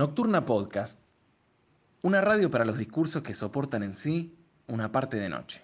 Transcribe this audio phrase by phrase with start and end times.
[0.00, 0.98] Nocturna Podcast,
[2.00, 4.34] una radio para los discursos que soportan en sí
[4.66, 5.60] una parte de noche.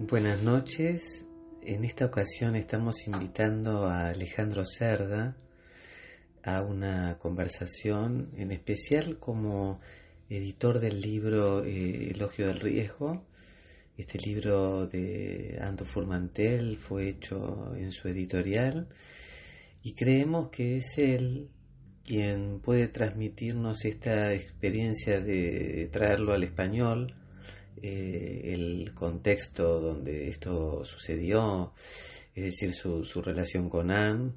[0.00, 1.26] Buenas noches.
[1.60, 5.36] En esta ocasión estamos invitando a Alejandro Cerda
[6.42, 9.78] a una conversación, en especial como
[10.28, 13.24] editor del libro eh, Elogio del Riesgo.
[14.02, 18.88] Este libro de Anto Furmantel fue hecho en su editorial
[19.84, 21.48] y creemos que es él
[22.04, 27.14] quien puede transmitirnos esta experiencia de traerlo al español,
[27.80, 31.72] eh, el contexto donde esto sucedió,
[32.34, 34.32] es decir, su, su relación con Anne,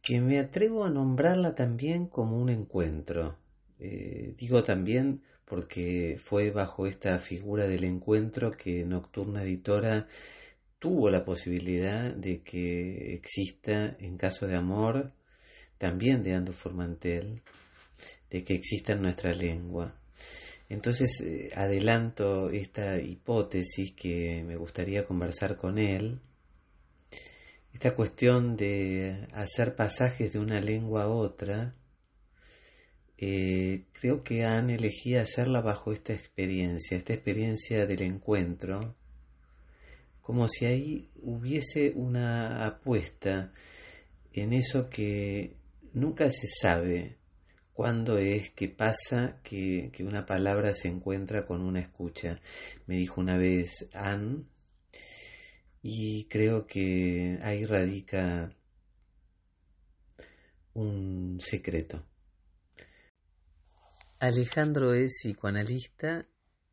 [0.00, 3.36] que me atrevo a nombrarla también como un encuentro.
[3.80, 10.06] Eh, digo también porque fue bajo esta figura del encuentro que Nocturna Editora
[10.78, 15.12] tuvo la posibilidad de que exista, en caso de amor,
[15.78, 17.42] también de Ando Formantel,
[18.30, 19.94] de que exista en nuestra lengua.
[20.68, 26.20] Entonces eh, adelanto esta hipótesis que me gustaría conversar con él,
[27.72, 31.74] esta cuestión de hacer pasajes de una lengua a otra,
[33.18, 38.94] eh, creo que han elegido hacerla bajo esta experiencia, esta experiencia del encuentro,
[40.22, 43.52] como si ahí hubiese una apuesta
[44.32, 45.56] en eso que
[45.94, 47.16] nunca se sabe
[47.72, 52.40] cuándo es que pasa que, que, una palabra se encuentra con una escucha.
[52.86, 54.44] Me dijo una vez Anne,
[55.82, 58.52] y creo que ahí radica
[60.74, 62.07] un secreto.
[64.20, 66.26] Alejandro es psicoanalista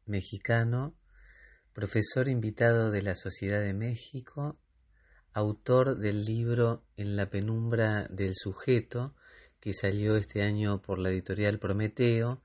[0.08, 0.96] mexicano,
[1.74, 4.58] profesor invitado de la Sociedad de México,
[5.32, 9.14] autor del libro En la penumbra del sujeto,
[9.60, 12.42] que salió este año por la editorial Prometeo,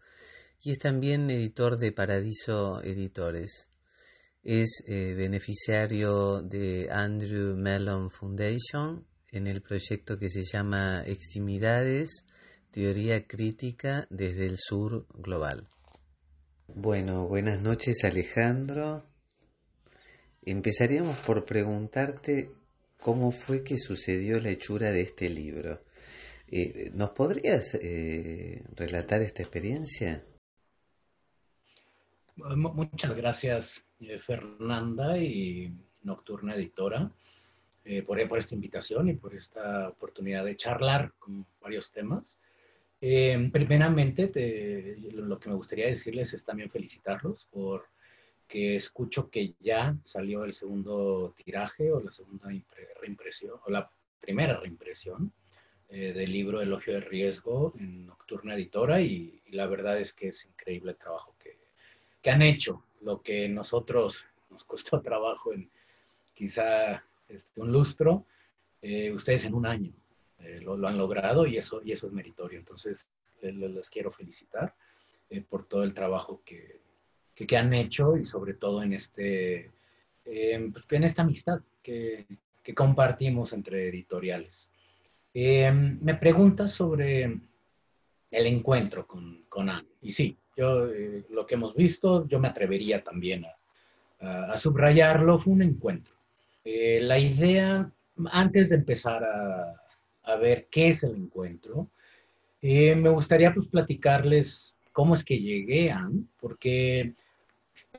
[0.63, 3.71] y es también editor de Paradiso Editores.
[4.43, 12.27] Es eh, beneficiario de Andrew Mellon Foundation en el proyecto que se llama Extimidades,
[12.71, 15.67] Teoría crítica desde el sur global.
[16.69, 19.05] Bueno, buenas noches Alejandro.
[20.43, 22.53] Empezaríamos por preguntarte
[23.01, 25.83] cómo fue que sucedió la hechura de este libro.
[26.47, 30.25] Eh, ¿Nos podrías eh, relatar esta experiencia?
[32.37, 37.11] Muchas gracias, eh, Fernanda y Nocturna Editora,
[38.07, 42.39] por, por, esta invitación y por esta oportunidad de charlar con varios temas.
[43.01, 44.31] Eh, primeramente,
[45.13, 47.87] lo que me gustaría decirles es también felicitarlos por
[48.47, 52.49] que escucho que ya salió el segundo tiraje o la segunda
[53.01, 53.89] reimpresión o la
[54.21, 55.33] primera reimpresión
[55.89, 60.45] eh, del libro Elogio de Riesgo en Nocturna Editora y, la verdad es que es
[60.45, 61.59] increíble el trabajo que,
[62.23, 65.71] que, han hecho, lo que nosotros nos costó trabajo en
[66.35, 68.27] quizá este, un lustro,
[68.83, 69.93] eh, ustedes en un año.
[70.45, 72.59] Eh, lo, han logrado y eso, y eso es meritorio.
[72.59, 73.11] Entonces,
[73.43, 74.75] les, quiero felicitar
[75.29, 76.81] eh, por todo el trabajo que,
[77.35, 79.71] que, han hecho y sobre todo en, este,
[80.25, 82.27] eh, en esta amistad que,
[82.63, 84.71] que, compartimos entre editoriales.
[85.35, 87.25] me preguntas sobre
[88.31, 89.89] el encuentro con, con Anne.
[90.03, 90.87] Y sí, yo
[91.31, 93.45] lo que hemos visto, yo me atrevería también
[94.21, 96.15] a, a subrayarlo, fue un encuentro.
[96.65, 97.91] la idea,
[98.31, 99.80] antes de empezar a,
[100.31, 101.89] a ver qué es el encuentro.
[102.63, 107.15] Eh, me gustaría pues platicarles cómo es que llegué a, porque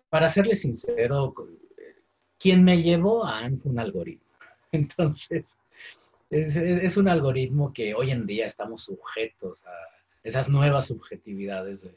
[0.10, 1.34] para serles sincero,
[2.38, 4.28] quien me llevó a AN fue un algoritmo.
[4.72, 5.46] Entonces,
[6.30, 9.72] es, un algoritmo que hoy en día estamos sujetos a
[10.24, 11.90] esas nuevas subjetividades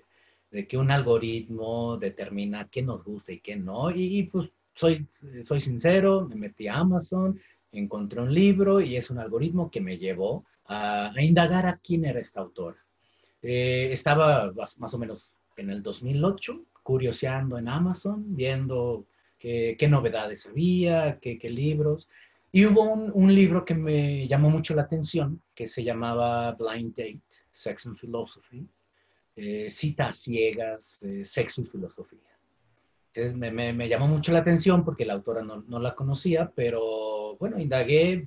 [0.50, 3.90] de, que un algoritmo determina qué nos gusta y qué no.
[3.90, 5.06] Y, y pues soy,
[5.44, 7.40] soy sincero, me metí a Amazon,
[7.78, 12.20] encontré un libro y es un algoritmo que me llevó a, indagar a quién era
[12.20, 12.78] esta autora.
[13.42, 19.06] Eh, estaba más, o menos en el 2008, curioseando en Amazon, viendo
[19.38, 22.08] qué, novedades había, qué, libros.
[22.52, 27.42] Y hubo un, libro que me llamó mucho la atención, que se llamaba Blind Date,
[27.52, 28.66] Sex and Philosophy,
[29.36, 32.33] eh, cita ciegas, eh, sexo y filosofía.
[33.14, 37.60] Entonces me, llamó mucho la atención porque la autora no, no la conocía, pero bueno,
[37.60, 38.24] indagué,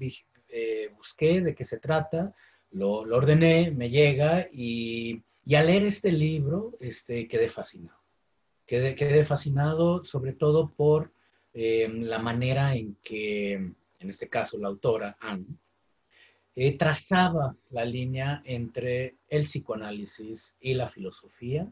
[0.49, 2.33] eh, busqué de qué se trata,
[2.71, 5.21] lo, ordené, me llega y,
[5.53, 7.99] al leer este libro este, quedé fascinado.
[8.65, 11.11] Quedé, quedé fascinado sobre todo por
[11.53, 13.53] eh, la manera en que
[13.99, 15.47] en este caso la autora Anne,
[16.55, 21.67] eh, trazaba la línea entre el psicoanálisis y la filosofía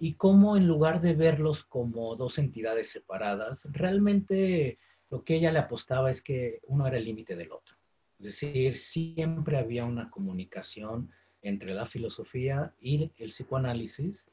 [0.00, 4.78] y cómo en lugar de verlos como dos entidades separadas, realmente
[5.10, 7.76] lo que ella le apostaba es que uno era el límite del otro.
[8.18, 11.10] Es decir, siempre había una comunicación
[11.42, 14.26] entre la filosofía y el psicoanálisis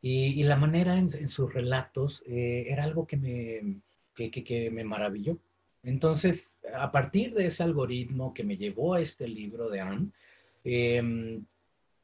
[0.00, 3.80] y, la manera en, sus relatos eh, era algo que me,
[4.14, 5.36] que me maravilló.
[5.82, 10.10] Entonces, a partir de ese algoritmo que me llevó a este libro de Anne,
[10.62, 11.44] em,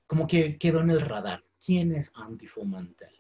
[0.09, 1.45] como que quedó en el radar.
[1.65, 3.15] ¿Quién es Anne Fomantel?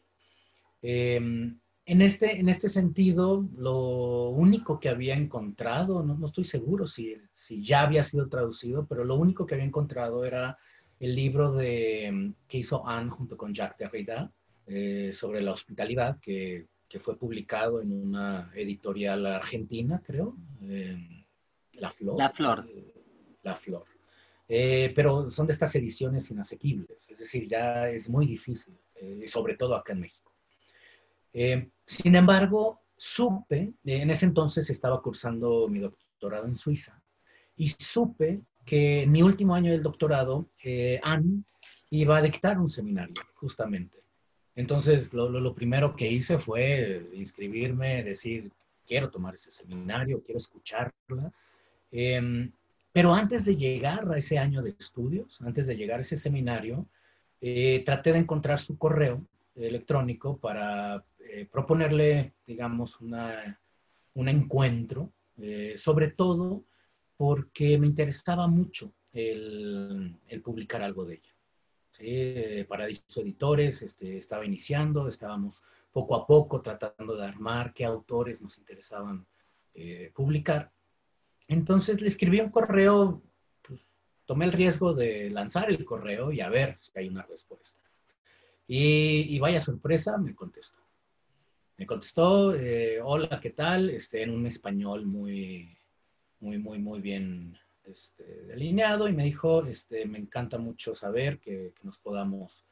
[0.82, 7.16] Em, en, este, en este sentido, lo único que había encontrado, no, estoy seguro si,
[7.32, 10.58] si, ya había sido traducido, pero lo único que había encontrado era
[11.00, 14.30] el libro de, que hizo Anne junto con Jacques Derrida
[14.66, 20.36] eh, sobre la hospitalidad, que que fue publicado en una editorial argentina, creo,
[21.72, 22.16] La Flor.
[22.16, 22.70] La Flor.
[23.42, 23.84] La Flor.
[24.46, 29.56] Eh, pero son de estas ediciones inasequibles, es decir, ya es muy difícil, eh, sobre
[29.56, 30.32] todo acá en México.
[31.32, 37.00] Eh, sin embargo, supe, en ese entonces estaba cursando mi doctorado en Suiza,
[37.56, 40.48] y supe que en mi último año del doctorado,
[41.02, 41.44] Anne
[41.90, 43.98] iba a dictar un seminario, justamente.
[44.56, 48.50] Entonces, lo, primero que hice fue inscribirme, decir,
[48.86, 51.32] quiero tomar ese seminario, quiero escucharla.
[52.94, 56.86] Pero antes de llegar a ese año de estudios, antes de llegar a ese seminario,
[57.40, 59.20] eh, traté de encontrar su correo
[59.56, 66.62] electrónico para eh, proponerle, digamos, un encuentro, eh, sobre todo
[67.16, 71.34] porque me interesaba mucho el publicar algo de ella.
[71.98, 72.64] ¿sí?
[72.68, 78.56] Paradiso Editores este, estaba iniciando, estábamos poco a poco tratando de armar qué autores nos
[78.56, 79.26] interesaban
[80.14, 80.70] publicar.
[81.48, 83.22] Entonces le escribí un correo,
[83.62, 83.80] pues,
[84.24, 87.80] tomé el riesgo de lanzar el correo y a ver si hay una respuesta.
[88.66, 90.78] Y, vaya sorpresa, me contestó.
[91.76, 93.90] Me contestó, eh, hola, ¿qué tal?
[93.90, 95.76] Este, en un español muy,
[96.40, 101.74] muy, muy, muy bien este, delineado y me dijo, este, me encanta mucho saber que,
[101.82, 102.64] nos podamos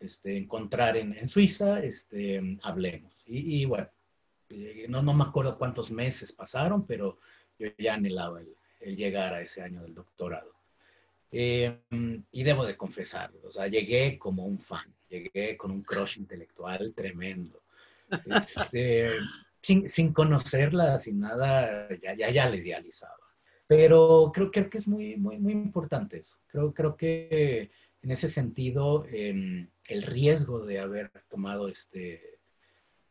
[0.00, 3.12] este, encontrar en, Suiza, este, hablemos.
[3.26, 3.88] Y, bueno,
[4.48, 7.18] eh, no me acuerdo cuántos meses pasaron, pero
[7.58, 10.52] yo ya anhelaba el, llegar a ese año del doctorado.
[11.32, 11.76] Eh,
[12.30, 16.94] y debo de confesar, o sea, llegué como un fan, llegué con un crush intelectual
[16.94, 17.60] tremendo.
[18.26, 19.06] Este,
[19.60, 23.16] sin, sin, conocerla, sin nada, ya, ya, ya le idealizaba.
[23.66, 26.38] Pero creo, creo que es muy, muy, muy importante eso.
[26.46, 27.70] Creo, creo que
[28.02, 32.35] en ese sentido, em, el riesgo de haber tomado este,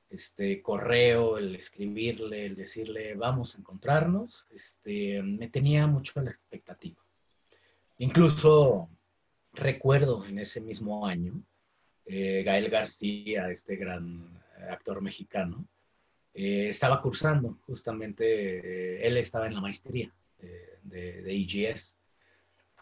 [0.10, 7.02] este correo, el escribirle, el decirle vamos a encontrarnos, este, me tenía mucho la expectativa.
[7.98, 8.90] Incluso
[9.54, 11.42] recuerdo en ese mismo año,
[12.06, 15.66] eh, Gael García, este gran actor mexicano,
[16.34, 20.12] eh, estaba cursando justamente, eh, él estaba en la maestría
[20.84, 21.98] de, de, EGS.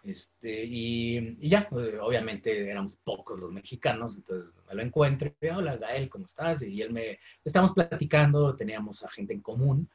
[0.04, 5.78] Este, y, ya, pues, obviamente éramos pocos los mexicanos, entonces me lo encuentro, y, hola
[5.78, 6.62] Gael, ¿cómo estás?
[6.64, 9.90] Y él me, estamos platicando, teníamos a gente en común,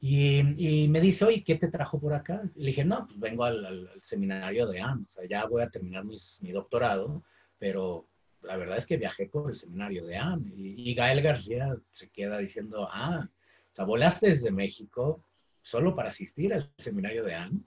[0.00, 2.42] y, me dice, oye, ¿qué te trajo por acá?
[2.56, 5.70] Y le dije, no, pues vengo al, seminario de AN, o sea, ya voy a
[5.70, 7.22] terminar mi doctorado,
[7.58, 8.06] pero
[8.42, 10.52] la verdad es que viajé por el seminario de AN.
[10.56, 15.22] Y, y Gael García se queda diciendo, ah, o sea, volaste desde México,
[15.62, 17.60] solo para asistir al seminario de Anne.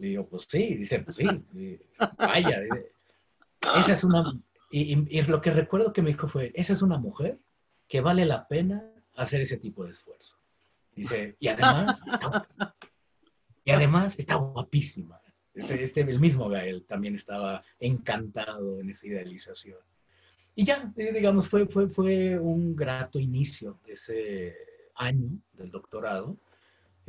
[0.00, 1.26] Le digo, pues sí, dice, pues sí,
[2.18, 2.62] vaya.
[3.76, 4.32] Esa es una,
[4.70, 7.38] y, lo que recuerdo que me dijo fue, esa es una mujer
[7.88, 8.82] que vale la pena
[9.16, 10.36] hacer ese tipo de esfuerzo.
[10.94, 12.02] Dice, y además,
[13.64, 15.20] y además está guapísima.
[15.54, 19.78] Este, el mismo Gael también estaba encantado en esa idealización.
[20.54, 24.56] Y ya, digamos, fue, fue, fue un grato inicio de ese
[24.94, 26.36] año del doctorado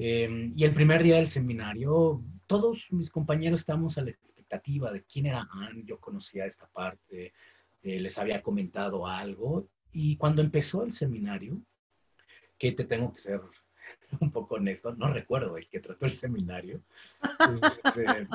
[0.03, 5.03] Em, y el primer día del seminario, todos mis compañeros estábamos a la expectativa de
[5.03, 7.33] quién era Anne, yo conocía esta parte,
[7.83, 9.67] eh, les había comentado algo.
[9.93, 11.61] Y cuando empezó el seminario,
[12.57, 13.41] que te tengo que ser
[14.19, 16.81] un poco honesto, no recuerdo el que trató el seminario,
[17.61, 18.27] este,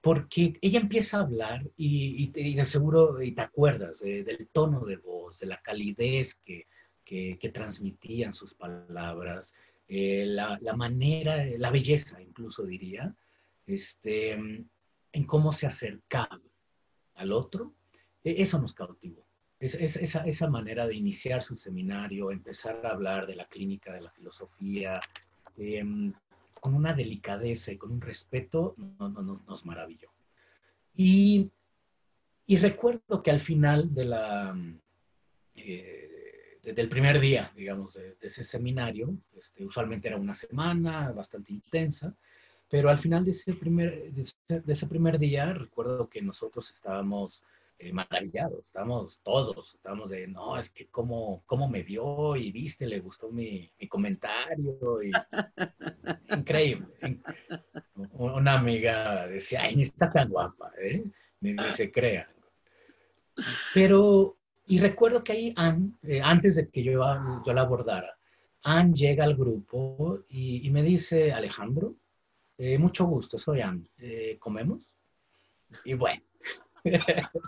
[0.00, 4.96] porque ella empieza a hablar y, y, de seguro y te acuerdas del tono de
[4.96, 6.66] voz, de la calidez que,
[7.04, 9.54] que, que transmitían sus palabras,
[9.88, 13.14] eh, la, manera, la belleza incluso diría,
[13.66, 16.40] este, en cómo se acercaba
[17.14, 17.74] al otro,
[18.22, 19.26] e, eso nos cautivó.
[19.60, 24.10] esa, esa, manera de iniciar su seminario, empezar a hablar de la clínica, de la
[24.10, 25.00] filosofía,
[25.56, 26.12] em,
[26.60, 30.10] con una delicadeza y con un respeto, no, no, nos maravilló.
[30.94, 31.50] Y,
[32.46, 34.56] y, recuerdo que al final de la,
[35.54, 36.17] eh,
[36.74, 42.14] del primer día, digamos, de, ese seminario, este, usualmente era una semana bastante intensa,
[42.68, 47.42] pero al final de ese primer, de ese primer día, recuerdo que nosotros estábamos
[47.80, 52.88] eh, maravillados, estábamos todos, estábamos de, no, es que cómo, cómo me vio y viste,
[52.88, 55.00] le gustó mi, mi comentario.
[55.00, 55.12] Y,
[56.36, 56.88] increíble.
[58.14, 61.04] Una amiga decía, ay, ni está tan guapa, ¿eh?
[61.40, 62.28] ni, se crea.
[63.72, 64.37] Pero,
[64.68, 66.92] y recuerdo que ahí Anne, eh, antes de que yo,
[67.46, 68.16] yo la abordara,
[68.62, 71.96] Anne llega al grupo y, y me dice, Alejandro,
[72.58, 73.88] eh, mucho gusto, soy Anne.
[73.98, 74.90] Eh, ¿Comemos?
[75.84, 76.22] Y bueno.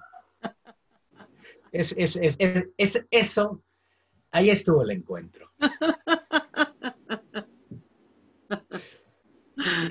[1.72, 2.16] es, es,
[2.78, 3.62] es, eso,
[4.30, 5.50] ahí estuvo el encuentro.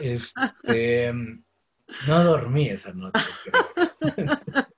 [0.02, 3.20] Este, no dormí esa noche.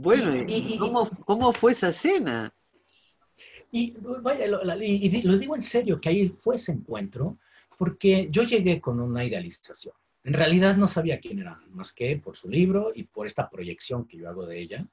[0.00, 2.52] Bueno, ¿y, cómo, cómo fue esa cena?
[3.72, 7.38] Y, vaya, lo, lo digo en serio, que ahí fue ese encuentro,
[7.76, 9.94] porque yo llegué con una idealización.
[10.22, 14.06] En realidad no sabía quién era, más que por su libro y por esta proyección
[14.06, 14.86] que yo hago de ella,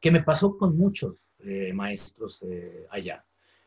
[0.00, 3.24] que me pasó con muchos eh, maestros eh, allá,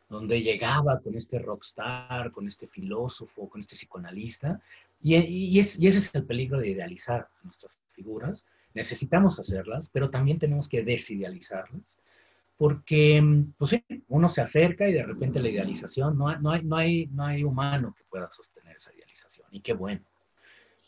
[0.10, 4.60] donde llegaba con este rockstar, con este filósofo, con este psicoanalista,
[5.04, 8.48] y, y, es, y ese es el peligro de idealizar nuestras figuras.
[8.74, 11.98] Necesitamos hacerlas, pero también tenemos que desidealizarlas
[12.60, 13.24] porque
[13.58, 13.74] pues
[14.10, 17.42] uno se acerca y de repente la idealización, no no hay, no hay, no hay
[17.42, 20.02] humano que pueda sostener esa idealización, y qué bueno.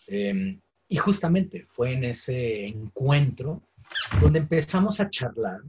[0.07, 0.59] Em,
[0.89, 3.61] y justamente fue en ese encuentro
[4.19, 5.61] donde empezamos a charlar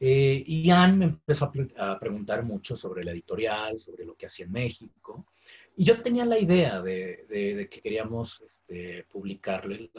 [0.00, 4.46] eh, y Anne me empezó a, preguntar mucho sobre la editorial, sobre lo que hacía
[4.46, 5.26] en México.
[5.76, 9.90] Y yo tenía la idea de, de, que queríamos este, publicarle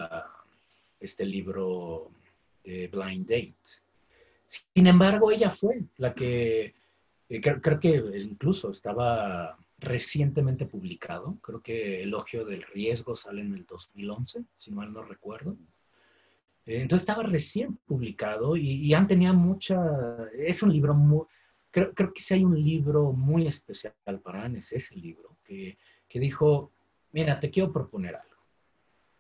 [1.06, 2.12] este libro
[2.64, 3.56] de Blind Date.
[4.48, 6.76] Sin embargo, ella fue la que,
[7.30, 13.66] eh, creo, que incluso estaba recientemente publicado, creo que Elogio del Riesgo sale en el
[13.66, 15.58] 2011, si mal no recuerdo.
[16.66, 19.78] Eh, entonces estaba recién publicado y, y Anne tenía mucha,
[20.38, 21.26] es un libro muy,
[21.72, 23.94] creo, creo, que si hay un libro muy especial
[24.24, 26.72] para Anne, es ese libro, que, que dijo,
[27.12, 28.35] mira, te quiero proponer algo.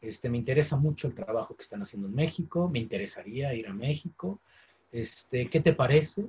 [0.05, 3.73] Este, me interesa mucho el trabajo que están haciendo en México, me interesaría ir a
[3.73, 4.39] México,
[4.91, 6.25] este, ¿Qué te parece?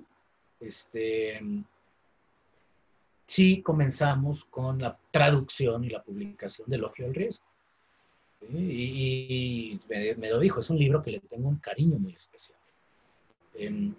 [0.59, 1.41] Este,
[3.27, 7.47] si comenzamos con la traducción y la publicación de Elogio del Riesgo.
[8.53, 12.59] Y, me, lo dijo, es un libro que le tengo un cariño muy especial.
[13.55, 13.95] Em,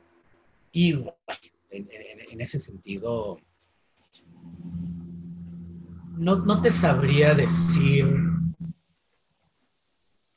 [0.73, 0.93] y
[1.71, 3.39] en, ese sentido,
[6.17, 8.05] no, te sabría decir,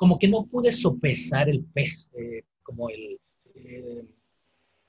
[0.01, 3.21] como que no pude sopesar el peso, eh, como el,
[3.55, 4.03] eh,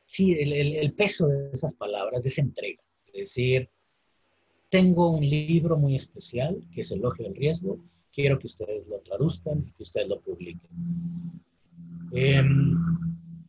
[0.05, 2.81] sí, el, peso de esas palabras, de esa entrega.
[3.07, 3.69] Es decir,
[4.69, 9.65] tengo un libro muy especial que es Elogio del Riesgo, quiero que ustedes lo traduzcan
[9.67, 10.71] y que ustedes lo publiquen.
[12.13, 12.73] Em,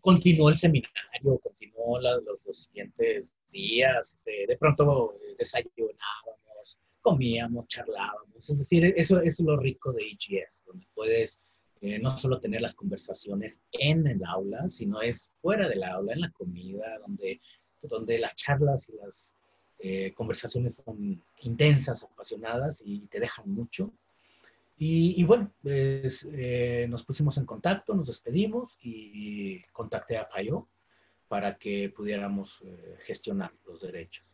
[0.00, 8.58] continuó el seminario, continuó los, siguientes días, este, de pronto eh, desayunábamos, comíamos, charlábamos, es
[8.58, 11.40] decir, eso, es lo rico de EGS, donde puedes
[11.84, 16.20] eh, no solo tener las conversaciones en el aula, sino es fuera del aula, en
[16.20, 17.40] la comida, donde,
[17.82, 19.34] donde las charlas y las
[19.80, 23.92] eh, conversaciones son intensas, apasionadas y te dejan mucho.
[24.78, 30.68] Y, bueno, pues, eh, nos pusimos en contacto, nos despedimos y contacté a Payo
[31.26, 32.64] para que pudiéramos
[33.00, 34.26] gestionar los derechos.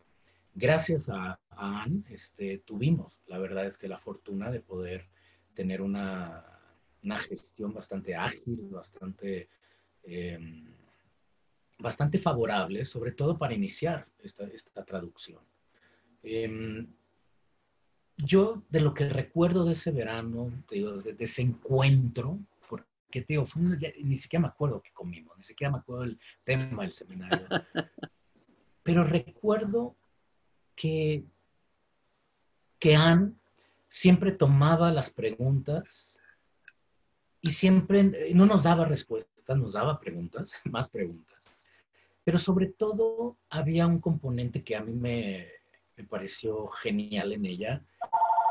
[0.54, 5.06] Gracias a, a Anne este, tuvimos, la verdad es que la fortuna de poder
[5.54, 6.57] tener una
[7.02, 9.48] una gestión bastante ágil, bastante,
[10.02, 10.64] em,
[11.78, 15.40] bastante favorable, sobre todo para iniciar esta, esta traducción.
[16.22, 16.86] Em,
[18.16, 22.38] yo de lo que recuerdo de ese verano, de, ese encuentro,
[22.68, 23.46] porque digo,
[24.02, 27.46] ni siquiera me acuerdo qué comimos, ni siquiera me acuerdo el tema del seminario,
[28.82, 29.94] pero recuerdo
[30.74, 31.24] que,
[32.80, 33.32] que Anne
[33.88, 36.17] siempre tomaba las preguntas
[37.40, 41.38] y siempre eh, no nos daba respuestas, nos daba preguntas, más preguntas.
[42.24, 45.48] Pero sobre todo había un componente que a mí me,
[45.96, 47.82] me pareció genial en ella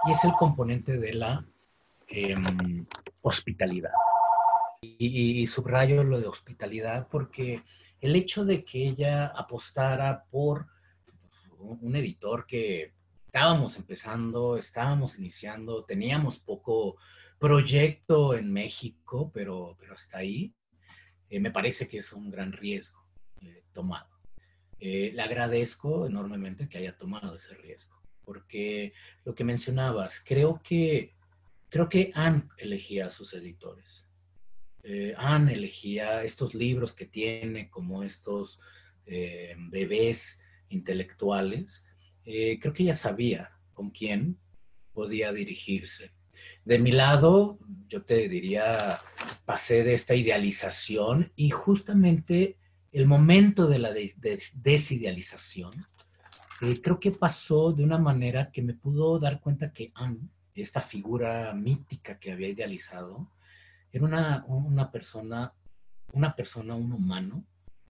[0.08, 1.46] y es el componente de la
[2.08, 2.86] em,
[3.22, 3.92] hospitalidad.
[4.82, 7.64] Y, y, subrayo lo de hospitalidad porque
[8.00, 10.68] el hecho de que ella apostara por
[11.60, 12.94] un editor que
[13.26, 16.98] estábamos empezando, estábamos iniciando, teníamos poco
[17.40, 20.54] proyecto en México, pero, pero hasta ahí
[21.30, 23.06] eh, me parece que es un gran riesgo
[23.42, 24.10] eh, tomado.
[24.80, 28.94] Eh, le agradezco enormemente que haya tomado ese riesgo, porque
[29.26, 31.16] lo que mencionabas, creo que,
[31.70, 34.06] creo que han elegía a sus editores.
[35.18, 38.62] han elegía estos libros que tiene como estos
[39.70, 40.40] bebés
[40.70, 41.86] intelectuales.
[42.24, 44.40] creo que ella sabía con quién
[44.94, 46.17] podía dirigirse.
[46.68, 49.00] De mi lado, yo te diría,
[49.46, 52.58] pasé de esta idealización y justamente
[52.92, 55.86] el momento de la desidealización,
[56.60, 60.82] eh, creo que pasó de una manera que me pudo dar cuenta que Anne, esta
[60.82, 63.32] figura mítica que había idealizado,
[63.90, 65.54] era una, persona,
[66.12, 67.46] una persona, un humano,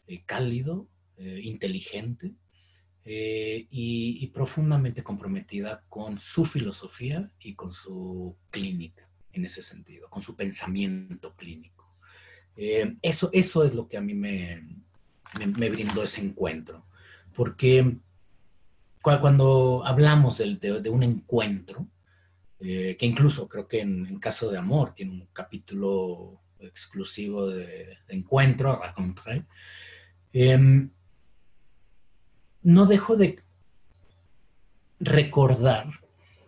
[0.05, 2.36] eh, cálido, eh, inteligente,
[3.09, 10.21] eh, y, profundamente comprometida con su filosofía y con su clínica en ese sentido, con
[10.21, 11.95] su pensamiento clínico.
[12.57, 14.61] Eh, eso, eso es lo que a mí me,
[15.39, 16.85] me, brindó ese encuentro,
[17.33, 17.95] porque
[19.01, 21.87] cuando hablamos de, un encuentro,
[22.59, 28.81] eh, que incluso creo que en, caso de amor tiene un capítulo exclusivo de, encuentro,
[28.83, 29.45] rencontre,
[30.33, 30.89] eh,
[32.67, 33.41] no dejo de
[35.00, 35.88] recordar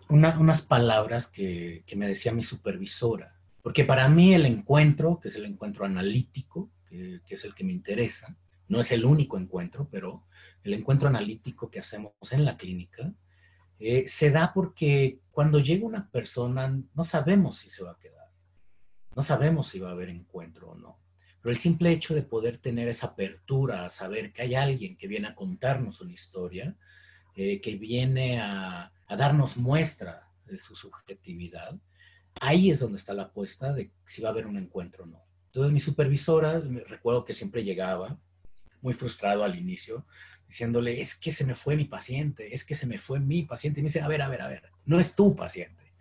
[0.09, 5.45] unas palabras que, me decía mi supervisora, porque para mí el encuentro, que es el
[5.45, 8.35] encuentro analítico, que, es el que me interesa,
[8.67, 10.25] no es el único encuentro, pero
[10.61, 13.13] el encuentro analítico que hacemos en la clínica,
[13.79, 18.27] eh, se da porque cuando llega una persona no sabemos si se va a quedar,
[19.15, 20.99] no sabemos si va a haber encuentro o no.
[21.41, 25.07] Pero el simple hecho de poder tener esa apertura a saber que hay alguien que
[25.07, 26.75] viene a contarnos una historia,
[27.35, 31.75] eh, que viene a, darnos muestra de su subjetividad,
[32.39, 35.23] ahí es donde está la apuesta de si va a haber un encuentro o no.
[35.47, 38.19] Entonces mi supervisora, recuerdo que siempre llegaba,
[38.81, 40.05] muy frustrado al inicio,
[40.47, 43.79] diciéndole, es que se me fue mi paciente, es que se me fue mi paciente.
[43.79, 45.93] Y me dice, a ver, a ver, a ver, no es tu paciente.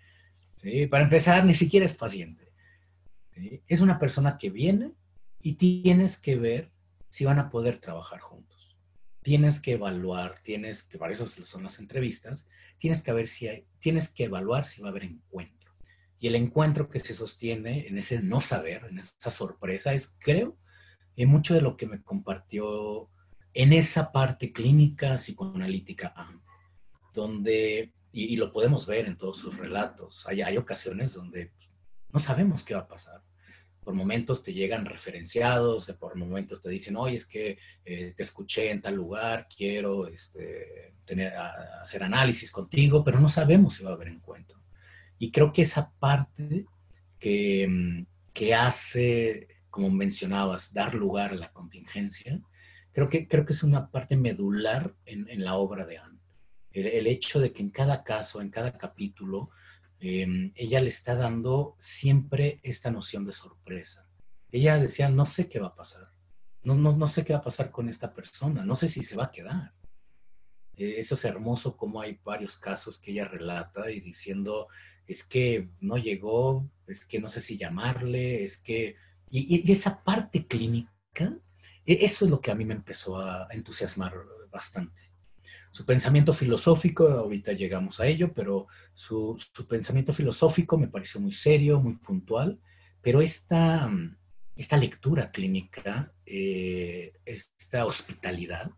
[0.90, 2.52] Para empezar, ni siquiera es paciente.
[3.66, 4.92] Es una persona que viene
[5.40, 6.72] y tienes que ver
[7.08, 8.76] si van a poder trabajar juntos.
[9.22, 12.48] Tienes que evaluar, tienes que, para eso son las entrevistas,
[12.78, 15.72] tienes que ver si hay, tienes que evaluar si va a haber encuentro.
[16.18, 20.58] Y el encuentro que se sostiene en ese no saber, en esa sorpresa, es, creo,
[21.16, 23.10] en mucho de lo que me compartió
[23.54, 26.14] en esa parte clínica psicoanalítica
[27.12, 31.52] donde, y, lo podemos ver en todos sus relatos, hay, hay ocasiones donde
[32.12, 33.22] no sabemos qué va a pasar
[33.88, 38.70] por momentos te llegan referenciados, por momentos te dicen, oye, es que eh, te escuché
[38.70, 43.94] en tal lugar, quiero este, tener, hacer análisis contigo, pero no sabemos si va a
[43.94, 44.60] haber encuentro.
[45.18, 46.66] Y creo que esa parte
[47.18, 52.42] que, mm, que hace, como mencionabas, dar lugar a la contingencia,
[52.92, 56.18] creo que, creo que es una parte medular en, la obra de Anne.
[56.72, 59.48] El, hecho de que en cada caso, en cada capítulo,
[60.00, 64.08] Em, ella le está dando siempre esta noción de sorpresa.
[64.50, 66.08] Ella decía, no sé qué va a pasar,
[66.62, 69.16] no, no, no sé qué va a pasar con esta persona, no sé si se
[69.16, 69.74] va a quedar.
[70.76, 74.68] Eh, eso es hermoso como hay varios casos que ella relata y diciendo,
[75.06, 78.96] es que no llegó, es que no sé si llamarle, es que...
[79.30, 81.36] Y, esa parte clínica,
[81.84, 84.14] e, eso es lo que a mí me empezó a entusiasmar
[84.50, 85.07] bastante
[85.78, 89.36] su pensamiento filosófico, ahorita llegamos a ello, pero su,
[89.68, 92.58] pensamiento filosófico me pareció muy serio, muy puntual,
[93.00, 93.88] pero esta,
[94.56, 98.72] esta lectura clínica, eh, esta hospitalidad,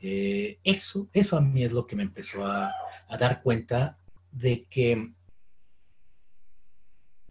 [0.00, 2.74] eh, eso, eso a mí es lo que me empezó a,
[3.16, 4.00] dar cuenta
[4.32, 5.12] de que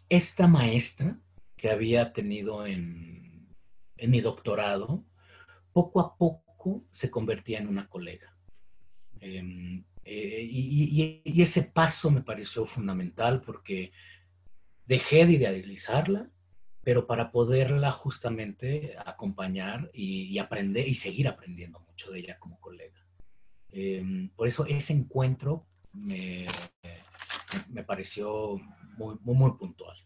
[0.08, 1.20] esta maestra
[1.58, 3.54] que había tenido en,
[3.98, 5.04] en mi doctorado,
[5.74, 8.33] poco a poco se convertía en una colega.
[9.24, 13.94] Em, eh, y, ese paso me pareció fundamental porque
[14.86, 16.30] dejé de idealizarla,
[16.82, 23.00] pero para poderla justamente acompañar y, aprender y seguir aprendiendo mucho de ella como colega.
[23.72, 26.48] Em, por eso ese encuentro me,
[27.70, 28.60] me pareció
[28.98, 29.98] muy, muy, puntual.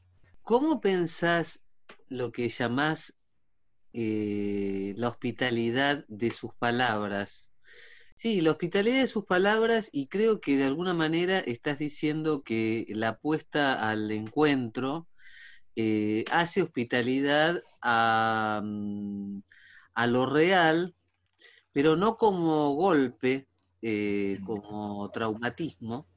[0.44, 1.64] ¿Cómo pensás
[2.08, 3.16] lo que llamás
[3.94, 7.47] eh, la hospitalidad de sus palabras
[8.18, 12.88] Sí, la hospitalidad de sus palabras y creo que de alguna manera estás diciendo que
[12.90, 15.08] la apuesta al encuentro
[15.76, 19.40] eh, hace hospitalidad mm,
[19.94, 20.96] a, lo real,
[21.72, 23.48] pero no como golpe,
[23.84, 26.08] eh, como traumatismo,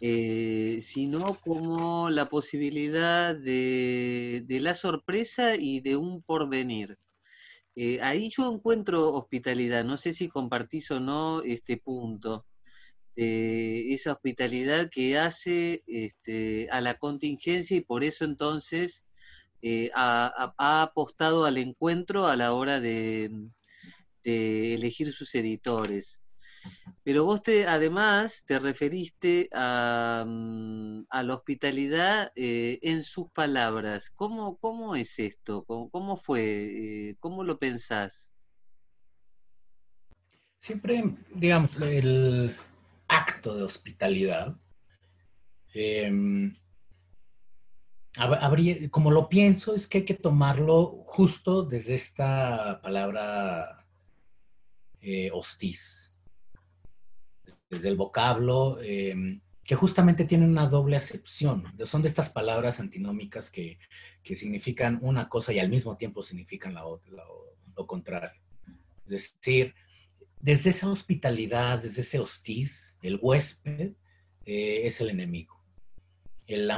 [0.00, 6.96] eh, sino como la posibilidad de, la sorpresa y de un porvenir.
[7.80, 12.44] Eh, ahí yo encuentro hospitalidad, no sé si compartís o no este punto,
[13.14, 19.06] de esa hospitalidad que hace este, a la contingencia y por eso entonces
[19.94, 23.30] ha, apostado al encuentro a la hora de
[24.24, 26.20] elegir sus editores.
[27.08, 34.10] Pero vos te, además te referiste a, mm, la hospitalidad eh, en sus palabras.
[34.14, 35.64] ¿Cómo, cómo es esto?
[35.64, 36.42] ¿Cómo, fue?
[36.42, 38.34] Eh, ¿Cómo lo pensás?
[40.58, 42.56] Siempre, digamos, el
[43.06, 44.54] acto de hospitalidad,
[45.72, 46.54] em,
[48.90, 53.86] como lo pienso, es que hay que tomarlo justo desde esta palabra
[55.00, 56.07] eh, hostiz
[57.70, 61.64] desde el vocablo, em, que justamente tiene una doble acepción.
[61.84, 63.78] Son de estas palabras antinómicas que,
[64.24, 67.12] significan una cosa y al mismo tiempo significan la otra,
[67.76, 68.42] lo, contrario.
[69.06, 69.74] Es decir,
[70.40, 73.92] desde esa hospitalidad, desde ese hostiz, el huésped
[74.44, 75.58] eh, es el enemigo.
[76.46, 76.70] El,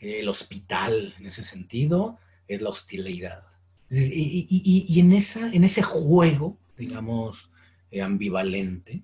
[0.00, 3.42] el, hospital, en ese sentido, es la hostilidad.
[3.90, 7.50] Y, en, esa, en ese juego, digamos,
[7.90, 9.02] eh, ambivalente,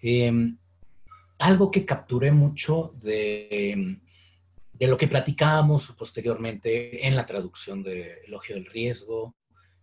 [0.00, 0.56] Em,
[1.38, 3.98] algo que capturé mucho de,
[4.80, 9.36] lo que platicábamos posteriormente en la traducción de Elogio del Riesgo,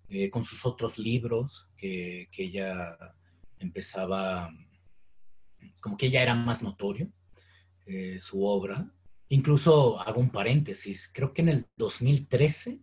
[0.09, 2.97] eh, con sus otros libros, que, que, ella
[3.59, 4.53] empezaba,
[5.81, 7.09] como que ella era más notorio,
[7.85, 8.91] eh, su obra.
[9.29, 12.79] Incluso hago un paréntesis, creo que en el 2013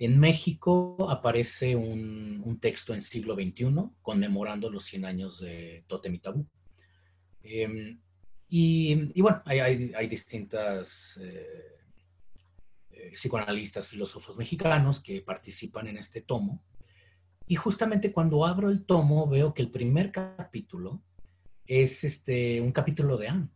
[0.00, 6.14] en México aparece un, un, texto en siglo XXI conmemorando los 100 años de Totem
[6.14, 6.46] y Tabú.
[7.50, 7.98] Em,
[8.50, 9.60] y, bueno, hay,
[9.94, 11.78] hay, distintas eh,
[12.90, 16.62] eh, psicoanalistas, filósofos mexicanos que participan en este tomo.
[17.46, 21.02] Y justamente cuando abro el tomo veo que el primer capítulo
[21.66, 23.48] es este, un capítulo de Anne,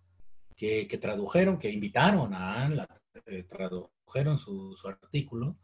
[0.56, 2.88] que, tradujeron, que invitaron a Anne, la,
[3.26, 5.58] eh, tradujeron su, artículo,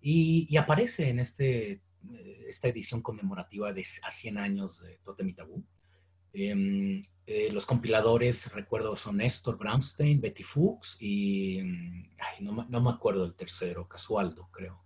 [0.00, 1.82] y, aparece en este,
[2.46, 5.64] esta edición conmemorativa de a 100 años de Totem y Tabú.
[6.32, 11.60] Em, eh, los compiladores, recuerdo, son Néstor Brownstein, Betty Fuchs y
[12.40, 14.84] no, me acuerdo el tercero, Casualdo, creo.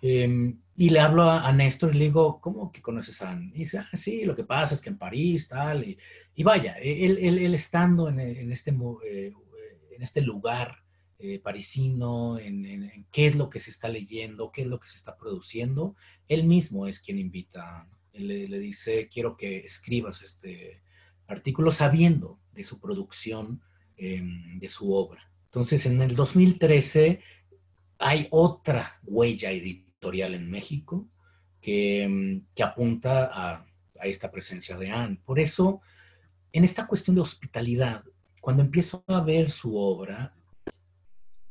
[0.00, 3.52] Em, y le hablo a, Néstor y le digo, ¿cómo que conoces a Anne?
[3.54, 5.84] Y dice, ah, sí, lo que pasa es que en París, tal.
[6.34, 8.18] Y, vaya, él, él, estando en,
[8.50, 9.32] este, eh,
[9.90, 10.82] en este lugar
[11.18, 14.96] eh, parisino, en, qué es lo que se está leyendo, qué es lo que se
[14.96, 15.94] está produciendo,
[16.26, 17.86] él mismo es quien invita.
[18.14, 20.80] Él le, le dice, quiero que escribas este
[21.30, 23.62] artículos sabiendo de su producción,
[23.96, 25.30] em, de su obra.
[25.46, 27.20] Entonces, en el 2013
[27.98, 31.08] hay otra huella editorial en México
[31.60, 33.66] que, em, apunta a,
[34.02, 35.20] esta presencia de Anne.
[35.26, 35.82] Por eso,
[36.52, 38.02] en esta cuestión de hospitalidad,
[38.40, 40.34] cuando empiezo a ver su obra,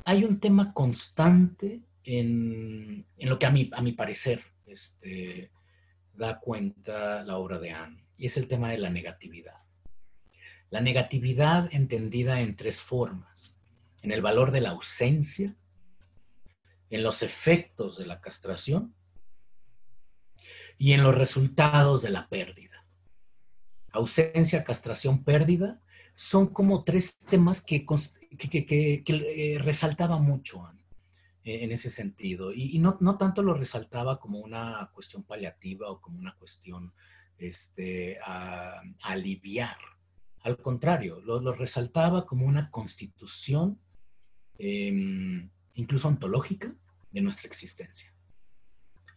[0.04, 5.52] hay un tema constante en, lo que a mi, a mi parecer este,
[6.14, 9.60] da cuenta la obra de Anne, y es el tema de la negatividad.
[10.70, 13.58] La negatividad entendida en tres formas.
[14.02, 15.56] En el valor de la ausencia,
[16.90, 18.94] en los efectos de la castración
[20.78, 22.86] y en los resultados de la pérdida.
[23.92, 25.80] Ausencia, castración, pérdida
[26.14, 30.70] son como tres temas que, que, eh, resaltaba mucho
[31.42, 32.52] eh, en ese sentido.
[32.52, 36.92] Y, no, tanto lo resaltaba como una cuestión paliativa o como una cuestión
[37.38, 39.76] este, a aliviar
[40.42, 43.78] al contrario, lo, resaltaba como una constitución,
[44.58, 46.74] em, incluso ontológica,
[47.10, 48.14] de nuestra existencia.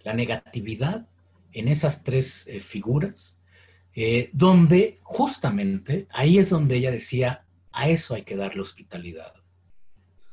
[0.02, 1.08] La negatividad
[1.52, 3.40] en esas tres eh, figuras,
[3.96, 9.34] eh, donde justamente ahí es donde ella decía, a eso hay que darle hospitalidad.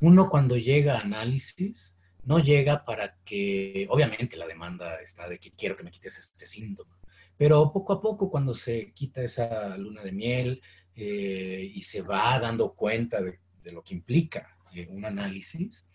[0.00, 5.52] Uno cuando llega a análisis, no llega para que, obviamente la demanda está de que
[5.52, 6.98] quiero que me quites este síntoma,
[7.36, 10.62] pero poco a poco cuando se quita esa luna de miel,
[10.96, 13.38] eh, y se va dando cuenta de,
[13.72, 15.88] lo que implica eh, un análisis,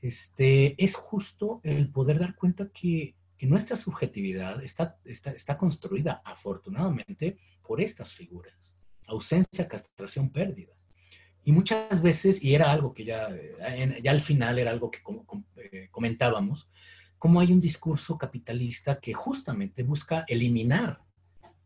[0.00, 7.80] este, es justo el poder dar cuenta que, nuestra subjetividad está, está, construida afortunadamente por
[7.80, 8.76] estas figuras.
[9.06, 10.72] Ausencia, castración, pérdida.
[11.44, 13.28] Y muchas veces, y era algo que ya,
[14.02, 14.98] ya al final era algo que
[15.56, 16.68] eh, comentábamos,
[17.16, 21.00] como hay un discurso capitalista que justamente busca eliminar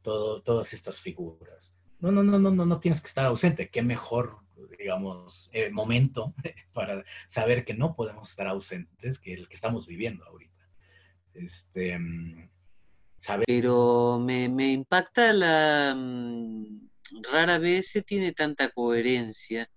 [0.02, 1.78] todo, todas estas figuras.
[2.02, 3.70] No, no, no, no, no, no tienes que estar ausente.
[3.70, 4.38] Qué mejor,
[4.76, 6.34] digamos, eh, momento
[6.72, 10.68] para saber que no podemos estar ausentes que el que estamos viviendo ahorita.
[11.32, 12.50] Este, mm,
[13.46, 15.94] Pero me, me impacta la...
[15.96, 16.88] Mm,
[17.30, 19.68] rara vez se tiene tanta coherencia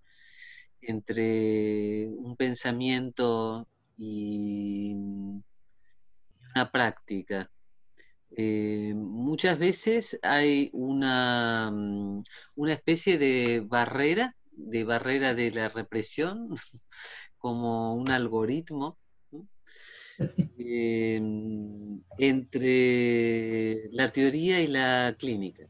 [0.81, 4.93] entre un pensamiento y
[6.55, 7.51] una práctica.
[8.37, 12.23] Eh, muchas veces hay una, mm,
[12.55, 16.49] una especie de barrera, de barrera de la represión,
[17.37, 18.97] como un algoritmo,
[20.57, 21.21] eh,
[22.17, 25.69] entre la teoría y la clínica.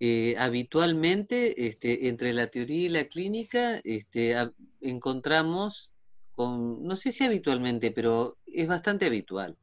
[0.00, 4.34] Eh, habitualmente, este, entre la teoría y la clínica, este,
[4.80, 5.92] encontramos,
[6.32, 9.58] con, no sé si habitualmente, pero es bastante habitual,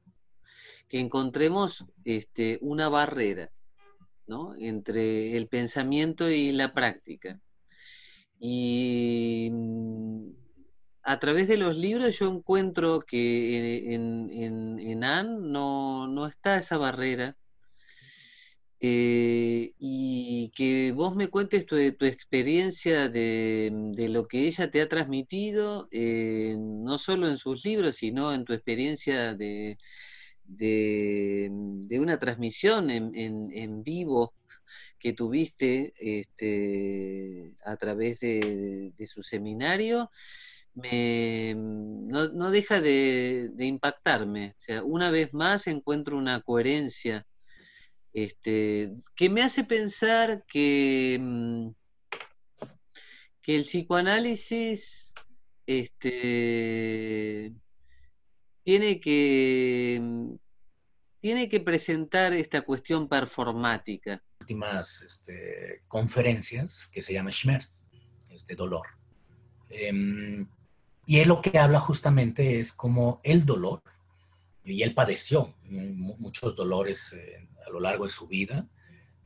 [0.99, 3.51] encontremos este, una barrera
[4.59, 7.39] entre el pensamiento y la práctica.
[8.39, 10.29] Y mm,
[11.03, 16.57] a través de los libros yo encuentro que en, en, en Anne no, no está
[16.57, 17.37] esa barrera
[18.87, 23.71] eh, y que vos me cuentes tu, tu experiencia de,
[24.09, 28.53] lo que ella te ha transmitido, eh, no solo en sus libros, sino en tu
[28.53, 29.77] experiencia de,
[30.47, 34.33] una transmisión en, vivo
[34.99, 40.11] que tuviste este, a través de, su seminario.
[40.75, 44.55] no, deja de, de impactarme.
[44.57, 47.25] O sea, una vez más encuentro una coherencia
[48.15, 51.69] este, que me hace pensar que, mm,
[53.41, 55.13] que el psicoanálisis
[55.67, 57.53] este,
[58.65, 60.33] tiene, que, mm,
[61.21, 64.21] tiene que presentar esta cuestión performática.
[64.41, 67.87] Últimas este, conferencias que se llama Schmerz,
[68.29, 68.87] este dolor.
[69.69, 70.47] Em,
[71.05, 73.83] y él lo que habla justamente es como el dolor,
[74.63, 77.15] y él padeció muchos dolores
[77.65, 78.67] a lo largo de su vida.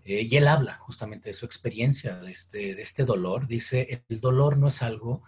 [0.04, 3.48] Eh, y él habla justamente de su experiencia, de este, de este dolor.
[3.48, 5.24] Dice, el dolor no es algo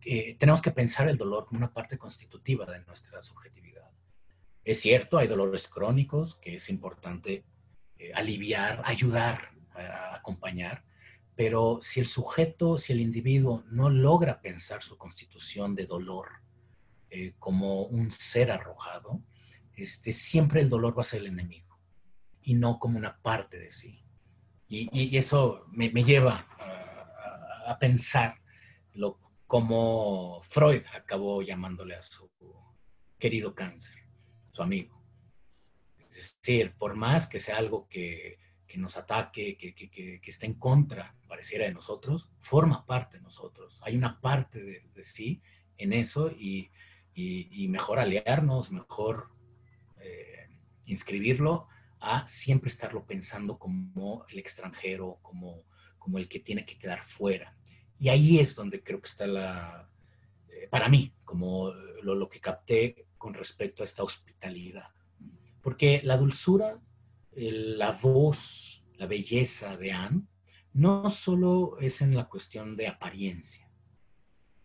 [0.00, 3.90] que tenemos que pensar el dolor como una parte constitutiva de nuestra subjetividad.
[4.64, 7.44] Es cierto, hay dolores crónicos que es importante
[7.98, 10.84] eh, aliviar, ayudar, a acompañar,
[11.34, 16.28] pero si el sujeto, si el individuo no logra pensar su constitución de dolor
[17.08, 19.22] eh, como un ser arrojado,
[19.74, 21.78] este, siempre el dolor va a ser el enemigo
[22.42, 24.04] y no como una parte de sí.
[24.68, 26.46] Y, eso me, lleva
[27.66, 28.36] a, pensar
[28.92, 29.18] lo,
[29.50, 32.30] como Freud acabó llamándole a su
[33.18, 33.96] querido cáncer,
[34.52, 35.04] su amigo.
[35.98, 38.38] Es decir, por más que sea algo que,
[38.76, 43.80] nos ataque, que, que, esté en contra, pareciera de nosotros, forma parte de nosotros.
[43.82, 45.42] Hay una parte de, sí
[45.78, 46.70] en eso y,
[47.68, 49.32] mejor aliarnos, mejor
[49.98, 50.48] eh,
[50.84, 51.66] inscribirlo
[51.98, 55.64] a siempre estarlo pensando como el extranjero, como,
[55.98, 57.56] como el que tiene que quedar fuera.
[58.00, 59.88] Y ahí es donde creo que está la,
[60.48, 61.70] eh, para mí, como
[62.02, 64.88] lo, que capté con respecto a esta hospitalidad.
[65.62, 66.80] Porque la dulzura,
[67.32, 70.22] la voz, la belleza de Anne,
[70.72, 73.70] no solo es en la cuestión de apariencia.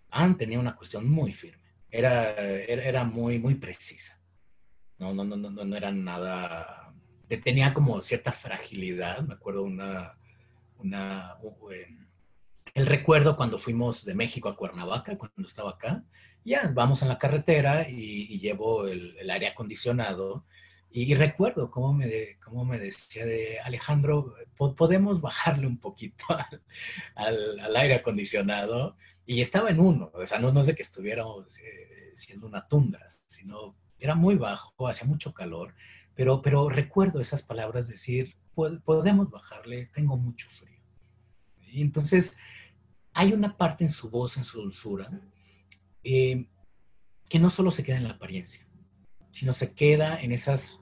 [0.09, 4.21] Anne tenía una cuestión muy firme, era, era, muy, muy precisa.
[4.97, 6.85] No, no, no, no, no era nada
[7.27, 9.21] tenía como cierta fragilidad.
[9.21, 10.17] Me acuerdo una,
[10.77, 11.35] una
[12.75, 16.03] el recuerdo cuando fuimos de México a Cuernavaca, cuando estaba acá.
[16.43, 20.45] Ya, vamos en la carretera y, llevo el, aire acondicionado.
[20.91, 26.25] Y, recuerdo cómo me, cómo me decía de Alejandro, podemos bajarle un poquito
[27.15, 28.97] al, aire acondicionado.
[29.25, 32.67] Y estaba en uno, o sea, no, no es de que estuviéramos eh, siendo una
[32.67, 35.73] tundra, sino era muy bajo, hacía mucho calor.
[36.13, 40.81] Pero, pero recuerdo esas palabras, decir, podemos bajarle, tengo mucho frío.
[41.61, 42.37] Y entonces,
[43.15, 45.09] hay una parte en su voz, en su dulzura,
[46.03, 46.47] eh,
[47.29, 48.67] que no solo se queda en la apariencia,
[49.31, 50.79] sino se queda en esas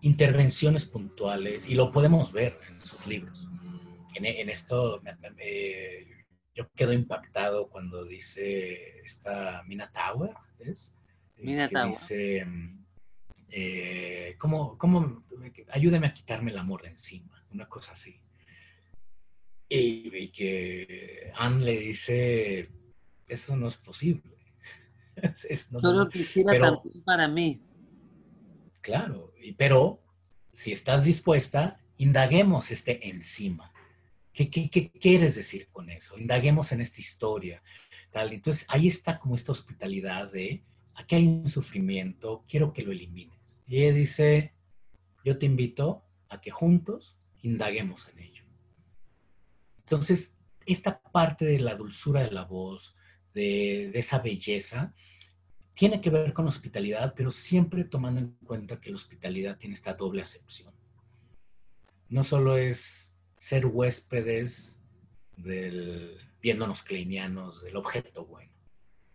[0.00, 3.48] intervenciones puntuales y lo podemos ver en sus libros.
[4.14, 5.00] En, esto
[6.54, 10.92] yo quedo impactado cuando dice esta Mina Tower, ¿es?
[11.36, 11.90] Mina Tower.
[11.90, 12.44] Dice,
[13.50, 15.24] eh, ¿cómo, ¿cómo,
[15.70, 17.46] ayúdame a quitarme el amor de encima?
[17.52, 18.20] Una cosa así.
[19.68, 22.70] Y, que Anne le dice,
[23.26, 24.36] eso no es posible.
[25.80, 27.60] Solo quisiera también para mí.
[28.80, 30.00] Claro, pero
[30.54, 33.72] si estás dispuesta, indaguemos este encima.
[34.32, 36.16] ¿Qué, qué, quieres decir con eso?
[36.16, 37.62] Indaguemos en esta historia.
[38.10, 38.32] Tal.
[38.32, 40.62] Entonces, ahí está como esta hospitalidad de,
[40.94, 43.58] aquí hay un sufrimiento, quiero que lo elimines.
[43.66, 44.54] Y ella dice,
[45.24, 48.37] yo te invito a que juntos indaguemos en ello.
[49.88, 52.94] Entonces, esta parte de la dulzura de la voz,
[53.32, 54.92] de, esa belleza,
[55.72, 59.94] tiene que ver con hospitalidad, pero siempre tomando en cuenta que la hospitalidad tiene esta
[59.94, 60.74] doble acepción.
[62.10, 64.78] No solo es ser huéspedes
[65.38, 68.52] del, viéndonos kleinianos, del objeto bueno.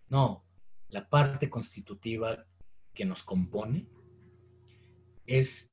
[0.10, 0.44] No,
[0.90, 2.48] la parte constitutiva
[2.96, 3.88] que nos compone
[5.28, 5.72] es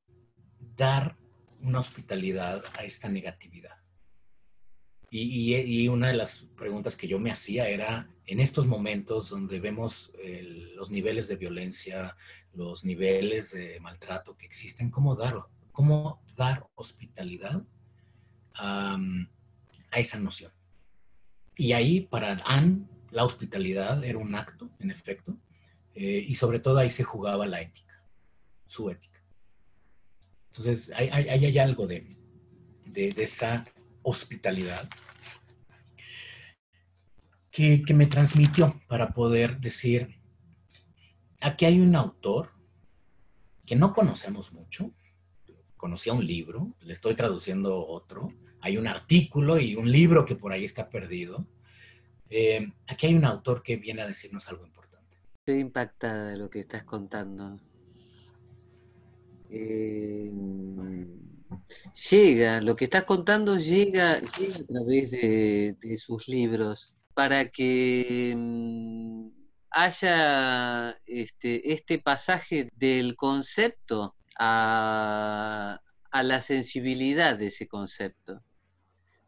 [0.77, 1.17] dar
[1.63, 3.80] una hospitalidad a esta negatividad.
[5.12, 10.12] Y, una de las preguntas que yo me hacía era, en estos momentos donde vemos
[10.77, 12.16] los niveles de violencia,
[12.55, 15.42] los niveles de maltrato que existen, ¿cómo dar,
[15.73, 17.64] cómo dar hospitalidad
[18.55, 18.99] a,
[19.96, 20.53] esa noción?
[21.57, 25.37] Y ahí para Anne la hospitalidad era un acto, en efecto,
[25.96, 28.05] eh, y sobre todo ahí se jugaba la ética,
[28.64, 29.20] su ética.
[30.53, 32.16] Entonces, ahí hay, algo de,
[32.87, 33.66] de, de esa
[34.03, 34.89] hospitalidad,
[37.51, 40.17] que, me transmitió para poder decir,
[41.41, 42.51] aquí hay un autor
[43.67, 44.93] que no conocemos mucho,
[45.77, 50.53] conocía un libro, le estoy traduciendo otro, hay un artículo y un libro que por
[50.53, 51.47] ahí está perdido.
[52.29, 55.17] Eh, aquí hay un autor que viene a decirnos algo importante.
[55.39, 57.59] Estoy impactada de lo que estás contando.
[59.49, 60.31] Eh,
[62.11, 69.29] llega, lo que estás contando llega, a través de, sus libros para que mm,
[69.71, 75.81] haya este, este, pasaje del concepto a,
[76.13, 78.43] la sensibilidad de ese concepto.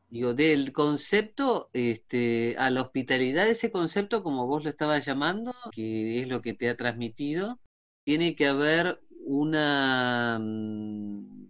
[0.09, 5.55] Digo, del concepto este, a la hospitalidad de ese concepto, como vos lo estabas llamando,
[5.71, 7.61] que es lo que te ha transmitido,
[8.05, 11.42] tiene que haber una mm,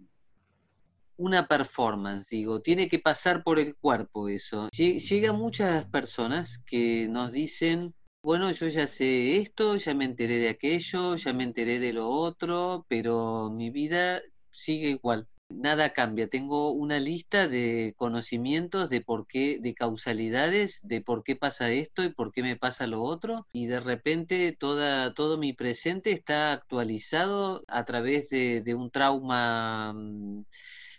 [1.17, 4.69] una performance, digo, tiene que pasar por el cuerpo eso.
[4.71, 10.49] Llegan muchas personas que nos dicen, bueno, yo ya sé esto, ya me enteré de
[10.49, 15.27] aquello, ya me enteré de lo otro, pero mi vida sigue igual.
[15.49, 16.27] Nada cambia.
[16.29, 22.03] Tengo una lista de conocimientos de por qué, de causalidades, de por qué pasa esto
[22.03, 23.45] y por qué me pasa lo otro.
[23.53, 29.93] Y de repente toda, todo mi presente está actualizado a través de, de un trauma
[29.93, 30.45] mm,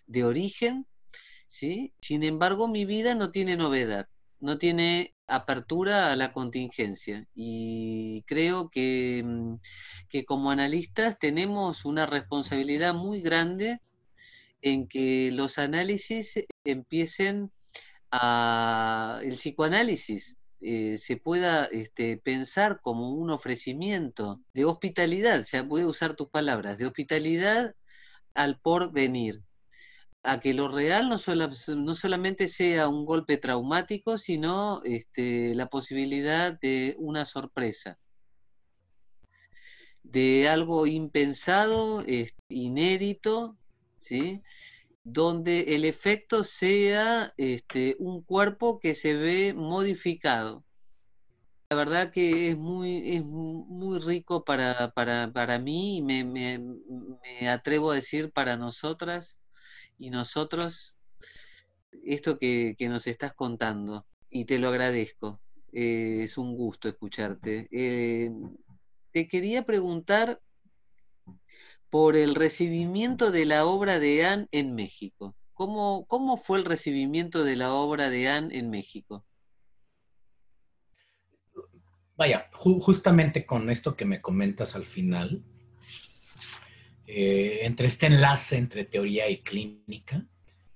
[0.07, 0.87] de origen,
[1.47, 1.93] ¿sí?
[2.01, 4.07] Sin embargo, mi vida no tiene novedad,
[4.41, 9.55] no tiene apertura a la contingencia y creo que, mm,
[10.09, 13.81] que como analistas tenemos una responsabilidad muy grande
[14.63, 17.51] en que los análisis empiecen
[18.11, 20.37] a el psicoanálisis
[20.67, 26.17] eh, se pueda este, pensar como un ofrecimiento de hospitalidad, o sea, voy a usar
[26.17, 27.75] tus palabras, de hospitalidad
[28.33, 29.43] al porvenir,
[30.25, 31.17] a que lo real no,
[31.77, 37.99] no solamente sea un golpe traumático, sino este, la posibilidad de una sorpresa,
[40.03, 42.03] de algo impensado,
[42.49, 43.59] inédito,
[43.99, 44.43] ¿sí?
[45.03, 50.65] donde el efecto sea este, un cuerpo que se ve modificado.
[51.69, 57.91] La verdad que es muy, es muy rico para, para, mí y me, me atrevo
[57.91, 59.39] a decir para nosotras
[59.99, 60.97] y nosotros
[62.05, 65.41] esto que, nos estás contando y te lo agradezco.
[65.73, 67.69] Eh, es un gusto escucharte.
[67.71, 68.31] Eh,
[69.11, 70.41] te quería preguntar
[71.91, 75.37] por el recibimiento de la obra de Anne en México.
[75.53, 79.25] ¿Cómo, cómo fue el recibimiento de la obra de Anne en México?
[82.17, 85.45] Vaya, justamente con esto que me comentas al final,
[87.07, 90.27] eh, entre este enlace entre teoría y clínica,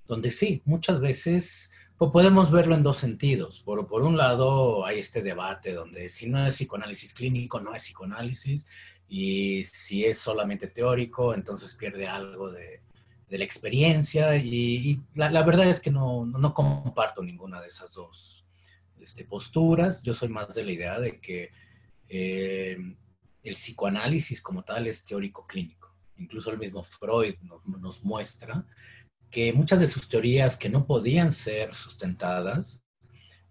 [0.07, 3.61] donde sí, muchas veces pues podemos verlo en dos sentidos.
[3.61, 8.67] Por, un lado, hay este debate donde si no es psicoanálisis clínico, no es psicoanálisis,
[9.07, 12.81] y si es solamente teórico, entonces pierde algo de,
[13.29, 18.45] la experiencia, y, la, verdad es que no, comparto ninguna de esas dos
[19.01, 20.01] este, posturas.
[20.03, 21.51] Yo soy más de la idea de que
[22.07, 22.77] eh,
[23.43, 25.78] el psicoanálisis como tal es teórico clínico
[26.19, 27.35] incluso el mismo Freud
[27.79, 28.65] nos, muestra
[29.29, 32.83] que muchas de sus teorías que no podían ser sustentadas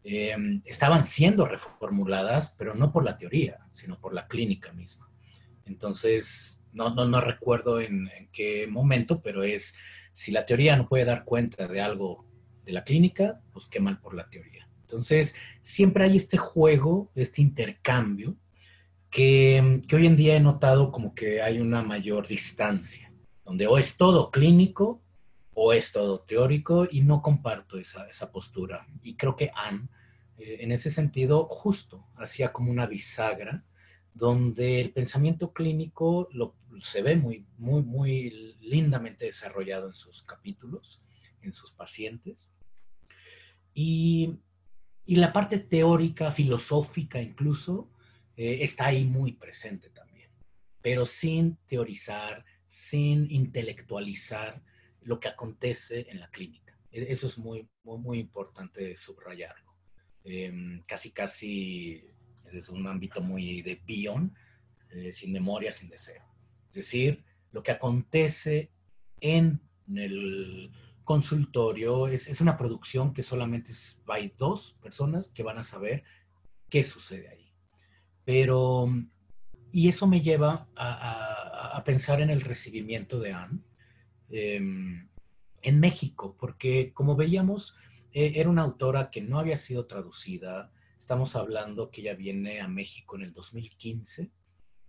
[0.02, 5.08] em, estaban siendo reformuladas, pero no por la teoría, sino por la clínica misma.
[5.64, 9.74] Entonces, no, no, no recuerdo en, qué momento, pero es,
[10.12, 12.26] si la teoría no puede dar cuenta de algo
[12.64, 14.68] de la clínica, pues qué mal por la teoría.
[14.82, 18.36] Entonces, siempre hay este juego, este intercambio,
[19.10, 23.12] que, hoy en día he notado como que hay una mayor distancia,
[23.44, 25.02] donde o es todo clínico
[25.54, 28.86] o es todo teórico y no comparto esa, esa postura.
[29.02, 29.88] Y creo que Anne,
[30.38, 33.64] eh, en ese sentido, justo hacía como una bisagra
[34.14, 41.00] donde el pensamiento clínico lo, se ve muy, muy, muy lindamente desarrollado en sus capítulos,
[41.42, 42.52] en sus pacientes.
[43.74, 44.38] Y,
[45.06, 47.90] y la parte teórica, filosófica incluso,
[48.38, 50.30] eh, está ahí muy presente también,
[50.80, 54.62] pero sin teorizar, sin intelectualizar
[55.02, 56.78] lo que acontece en la clínica.
[56.92, 59.74] E, eso es muy, muy, muy importante subrayarlo.
[60.22, 62.04] Em, casi, casi
[62.52, 64.32] desde un ámbito muy de bion,
[64.90, 66.22] eh, sin memoria, sin deseo.
[66.68, 68.70] Es decir, lo que acontece
[69.20, 69.60] en
[69.92, 70.70] el
[71.02, 73.72] consultorio es, es una producción que solamente
[74.06, 76.04] hay dos personas que van a saber
[76.70, 77.47] qué sucede ahí.
[78.28, 78.92] Pero,
[79.72, 83.60] y eso me lleva a, pensar en el recibimiento de Anne
[84.28, 85.08] em,
[85.62, 87.74] en México, porque como veíamos,
[88.12, 92.68] e, era una autora que no había sido traducida, Estamos hablando que ella viene a
[92.68, 94.30] México en el 2015.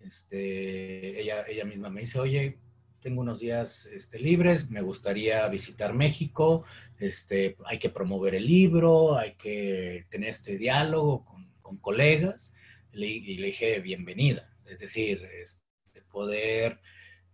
[0.02, 2.58] Este, ella, ella misma me dice, oye,
[3.00, 6.66] tengo unos días este, libres, me gustaría visitar México,
[6.98, 11.24] este, hay que promover el libro, hay que tener este diálogo
[11.62, 12.54] con colegas.
[12.94, 14.50] Y le dije, bienvenida.
[14.66, 16.80] Es decir, este, poder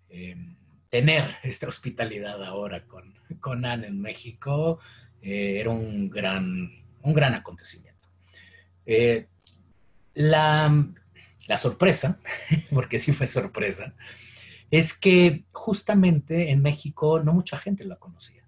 [0.09, 0.57] em,
[0.89, 4.79] tener esta hospitalidad ahora con, con en México
[5.21, 6.69] eh, era un gran,
[7.01, 8.07] un gran acontecimiento.
[8.85, 9.27] Eh,
[10.13, 10.71] la,
[11.57, 12.19] sorpresa,
[12.71, 13.95] porque sí fue sorpresa,
[14.71, 18.43] es que justamente en México no mucha gente la conocía.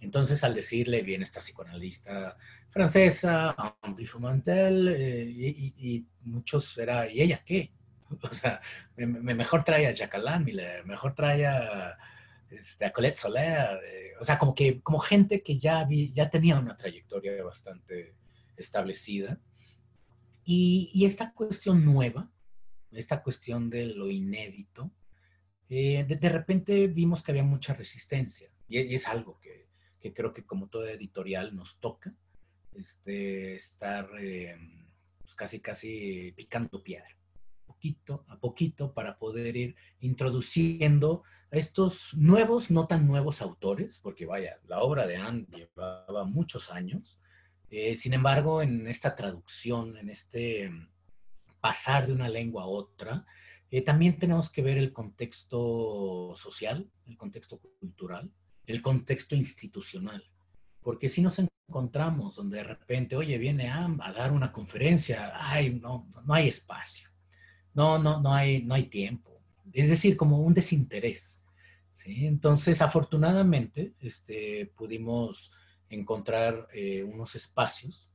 [0.00, 2.36] Entonces, al decirle, viene esta psicoanalista
[2.74, 3.54] francesa,
[3.84, 7.72] Henri Fumantel, eh, y, muchos era, ¿y ella qué?
[8.30, 8.60] O sea,
[8.96, 11.96] me, mejor trae a Jacques Miller, mejor trae a,
[12.50, 16.76] este, Colette Soler, eh, o sea, como que como gente que ya, ya tenía una
[16.76, 18.16] trayectoria bastante
[18.56, 19.40] establecida
[20.44, 22.30] y, esta cuestión nueva,
[22.90, 24.92] esta cuestión de lo inédito,
[25.68, 29.68] eh, de, repente vimos que había mucha resistencia y, es algo que,
[30.12, 32.14] creo que como toda editorial nos toca,
[32.76, 34.56] este, estar eh,
[35.20, 37.16] pues casi casi picando piedra,
[37.66, 44.26] poquito a poquito para poder ir introduciendo a estos nuevos, no tan nuevos autores, porque
[44.26, 47.20] vaya, la obra de Anne llevaba muchos años,
[47.70, 50.70] eh, sin embargo, en esta traducción, en este
[51.60, 53.26] pasar de una lengua a otra,
[53.70, 58.30] eh, también tenemos que ver el contexto social, el contexto cultural,
[58.66, 60.22] el contexto institucional.
[60.84, 65.80] Porque si nos encontramos donde de repente, oye, viene a, a dar una conferencia, ay,
[65.82, 67.08] no, no hay espacio,
[67.72, 69.40] no, no, no hay, no hay tiempo.
[69.72, 71.42] Es decir, como un desinterés.
[72.04, 75.52] Entonces, afortunadamente, este, pudimos
[75.88, 78.10] encontrar eh, unos espacios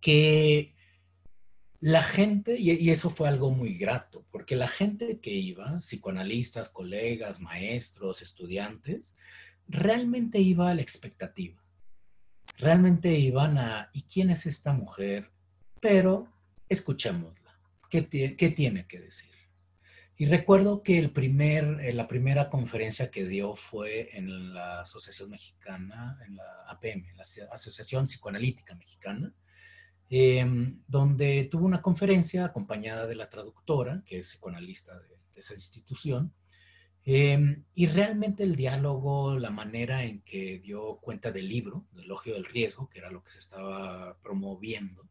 [0.00, 0.74] que
[1.80, 7.40] la gente, y, eso fue algo muy grato, porque la gente que iba, psicoanalistas, colegas,
[7.40, 9.16] maestros, estudiantes,
[9.68, 11.62] realmente iba a la expectativa.
[12.58, 15.30] Realmente iban a, ¿y quién es esta mujer?
[15.80, 16.28] Pero
[16.68, 17.58] escuchémosla.
[17.88, 19.30] ¿Qué, qué tiene que decir?
[20.20, 25.30] Y recuerdo que el primer, eh, la primera conferencia que dio fue en la Asociación
[25.30, 29.32] Mexicana, en la APM, la Asociación Psicoanalítica Mexicana,
[30.10, 36.34] em, donde tuvo una conferencia acompañada de la traductora, que es psicoanalista de, esa institución,
[37.10, 42.34] em, y realmente el diálogo, la manera en que dio cuenta del libro, del elogio
[42.34, 45.08] del riesgo, que era lo que se estaba promoviendo,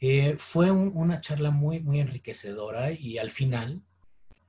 [0.00, 3.82] eh, fue una charla muy, muy enriquecedora y al final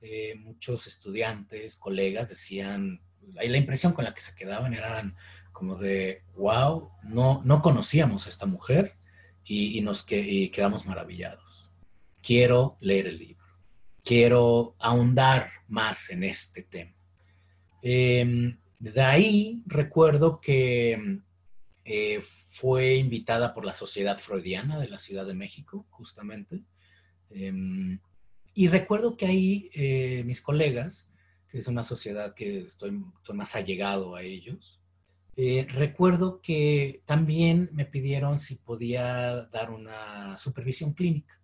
[0.02, 3.00] eh, muchos estudiantes, colegas decían,
[3.32, 5.16] la impresión con la que se quedaban eran
[5.52, 8.96] como de, wow, no, no conocíamos a esta mujer
[9.44, 11.70] y, nos quedamos maravillados.
[12.22, 13.39] Quiero leer el libro,
[14.04, 16.94] quiero ahondar más en este tema.
[17.82, 21.20] Em, de ahí recuerdo que
[21.84, 26.62] eh, fue invitada por la Sociedad Freudiana de la Ciudad de México, justamente.
[27.30, 27.98] Em,
[28.54, 31.12] y recuerdo que ahí eh, mis colegas,
[31.48, 34.80] que es una sociedad que estoy, más allegado a ellos,
[35.36, 41.39] eh, recuerdo que también me pidieron si podía dar una supervisión clínica,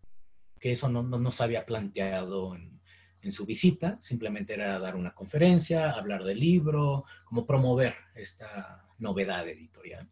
[0.61, 2.81] que eso no, no, se había planteado en,
[3.23, 9.49] en su visita, simplemente era dar una conferencia, hablar del libro, como promover esta novedad
[9.49, 10.09] editorial.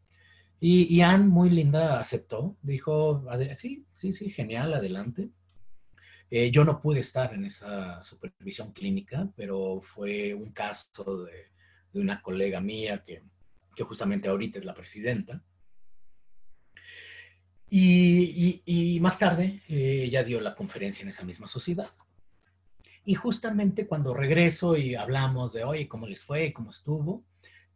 [0.66, 3.22] Y, Anne, muy linda, aceptó, dijo,
[3.58, 5.28] sí, sí, sí, genial, adelante.
[6.30, 11.50] Eh, yo no pude estar en esa supervisión clínica, pero fue un caso de,
[11.92, 13.22] una colega mía que,
[13.84, 15.42] justamente ahorita es la presidenta.
[17.70, 21.90] Y, más tarde eh, ella dio la conferencia en esa misma sociedad.
[23.04, 26.52] Y justamente cuando regreso y hablamos de, oye, ¿cómo les fue?
[26.52, 27.24] ¿Cómo estuvo?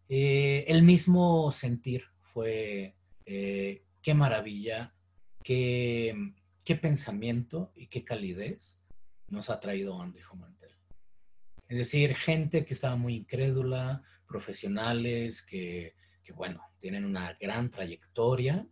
[0.09, 4.95] Eh, el mismo sentir fue, eh, qué maravilla,
[5.43, 6.32] qué,
[6.64, 8.82] qué, pensamiento y qué calidez
[9.28, 10.72] nos ha traído Andy Fomantel.
[11.68, 18.66] Es decir, gente que estaba muy incrédula, profesionales que, que bueno, tienen una gran trayectoria,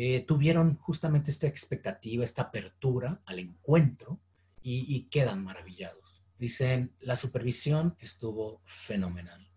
[0.00, 4.20] eh, tuvieron justamente esta expectativa, esta apertura al encuentro
[4.62, 6.22] y, quedan maravillados.
[6.38, 9.50] Dicen, la supervisión estuvo fenomenal.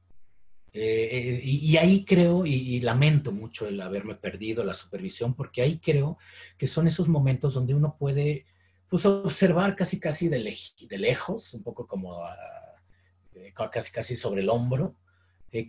[0.73, 5.77] Eh, eh, y, ahí creo, y, lamento mucho el haberme perdido la supervisión, porque ahí
[5.77, 6.17] creo
[6.57, 8.47] que son esos momentos donde uno puede
[8.89, 10.39] pues, observar casi casi de,
[10.97, 12.19] lejos, un poco como
[13.71, 14.95] casi casi sobre el hombro,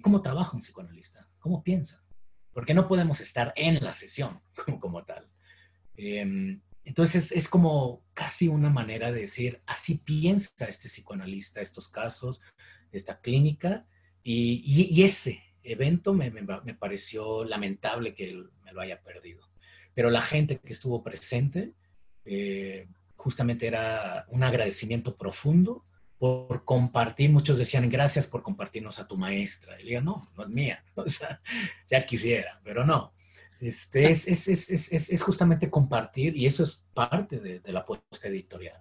[0.01, 2.02] cómo trabaja un psicoanalista, cómo piensa,
[2.53, 5.29] porque no podemos estar en la sesión como, como tal.
[5.97, 12.43] Em, entonces es como casi una manera de decir, así piensa este psicoanalista estos casos,
[12.91, 13.87] esta clínica,
[14.25, 16.31] y, ese evento me,
[16.75, 19.49] pareció lamentable que me lo haya perdido.
[19.95, 21.73] Pero la gente que estuvo presente,
[22.25, 22.87] eh,
[23.17, 25.85] justamente era un agradecimiento profundo
[26.23, 27.31] por compartir.
[27.31, 29.81] Muchos decían, gracias por compartirnos a tu maestra.
[29.81, 30.85] Y le digo, no, no es mía.
[30.95, 31.41] O sea,
[31.91, 33.13] ya quisiera, pero no.
[33.59, 38.81] Este, es, es, justamente compartir, y eso es parte de, la apuesta editorial.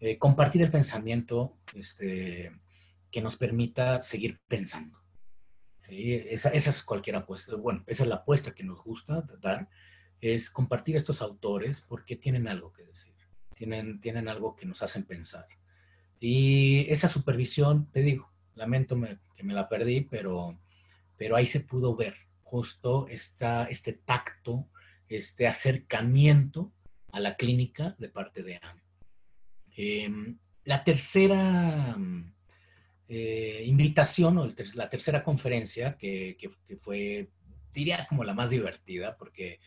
[0.00, 2.50] Eh, compartir el pensamiento este,
[3.10, 4.98] que nos permita seguir pensando.
[5.86, 7.56] Esa, es cualquier apuesta.
[7.56, 9.68] Bueno, esa es la apuesta que nos gusta dar,
[10.18, 13.12] es compartir estos autores porque tienen algo que decir,
[13.54, 15.46] tienen, tienen algo que nos hacen pensar.
[16.20, 18.96] Y esa supervisión, te digo, lamento
[19.34, 20.60] que me la perdí, pero,
[21.16, 24.68] pero ahí se pudo ver justo esta, este tacto,
[25.08, 26.72] este acercamiento
[27.10, 28.82] a la clínica de parte de Anne.
[29.76, 31.96] Em, la tercera
[33.08, 36.36] eh, invitación, o la tercera conferencia, que,
[36.76, 37.30] fue,
[37.72, 39.58] diría, como la más divertida, porque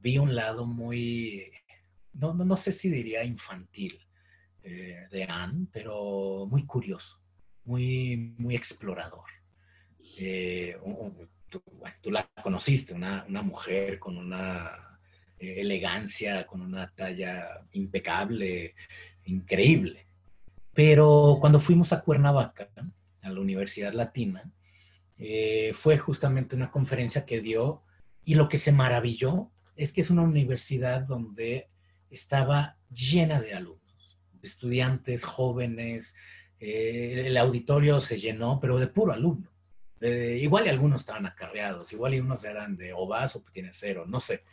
[0.00, 1.52] vi un lado muy,
[2.14, 4.00] no, no, sé si diría infantil
[4.62, 7.20] eh, de Anne, pero muy curioso,
[7.64, 9.24] muy, muy explorador.
[10.18, 10.76] Eh,
[11.48, 14.98] tú, la conociste, una, mujer con una
[15.38, 18.74] eh, elegancia, con una talla impecable,
[19.24, 20.06] increíble.
[20.74, 22.68] Pero cuando fuimos a Cuernavaca,
[23.22, 24.50] a la Universidad Latina,
[25.18, 27.82] eh, fue justamente una conferencia que dio
[28.24, 31.68] y lo que se maravilló es que es una universidad donde
[32.10, 33.81] estaba llena de alumnos,
[34.42, 36.16] estudiantes jóvenes,
[36.58, 39.50] eh, el auditorio se llenó, pero de puro alumno.
[40.00, 44.04] Eh, igual y algunos estaban acarreados, igual y unos eran de Obas o tiene cero,
[44.06, 44.44] no sé.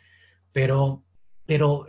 [0.52, 1.04] Pero,
[1.44, 1.86] pero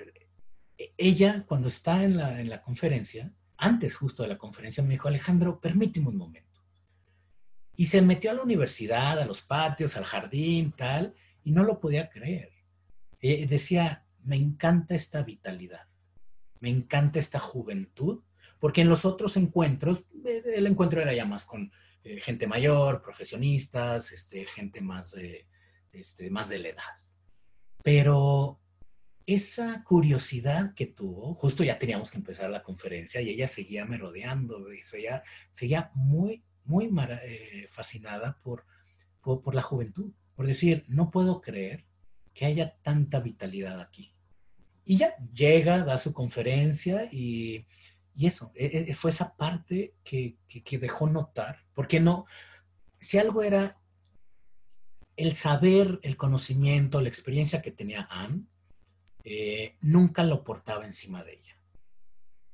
[0.97, 5.07] ella, cuando está en la, en la conferencia, antes justo de la conferencia, me dijo,
[5.07, 6.61] Alejandro, permíteme un momento.
[7.75, 11.79] Y se metió a la universidad, a los patios, al jardín, tal, y no lo
[11.79, 12.51] podía creer.
[13.19, 15.87] Eh, decía, me encanta esta vitalidad,
[16.61, 18.23] me encanta esta juventud,
[18.59, 21.71] porque en los otros encuentros, eh, el encuentro era ya más con
[22.03, 25.47] eh, gente mayor, profesionistas, este, gente más de,
[25.91, 26.83] este, más de la edad.
[27.83, 28.61] Pero
[29.25, 34.65] esa curiosidad que tuvo, justo ya teníamos que empezar la conferencia y ella seguía merodeando,
[34.85, 36.89] seguía, seguía muy, muy
[37.23, 38.65] eh, fascinada por,
[39.21, 41.85] por, la juventud, por decir, no puedo creer
[42.33, 44.10] que haya tanta vitalidad aquí.
[44.85, 47.65] Y ya llega, da su conferencia y
[48.15, 50.37] y eso, e, e, fue esa parte que,
[50.79, 52.25] dejó notar, porque no,
[52.99, 53.79] si algo era
[55.15, 58.43] el saber, el conocimiento, la experiencia que tenía Anne,
[59.23, 61.55] eh, nunca lo portaba encima de ella.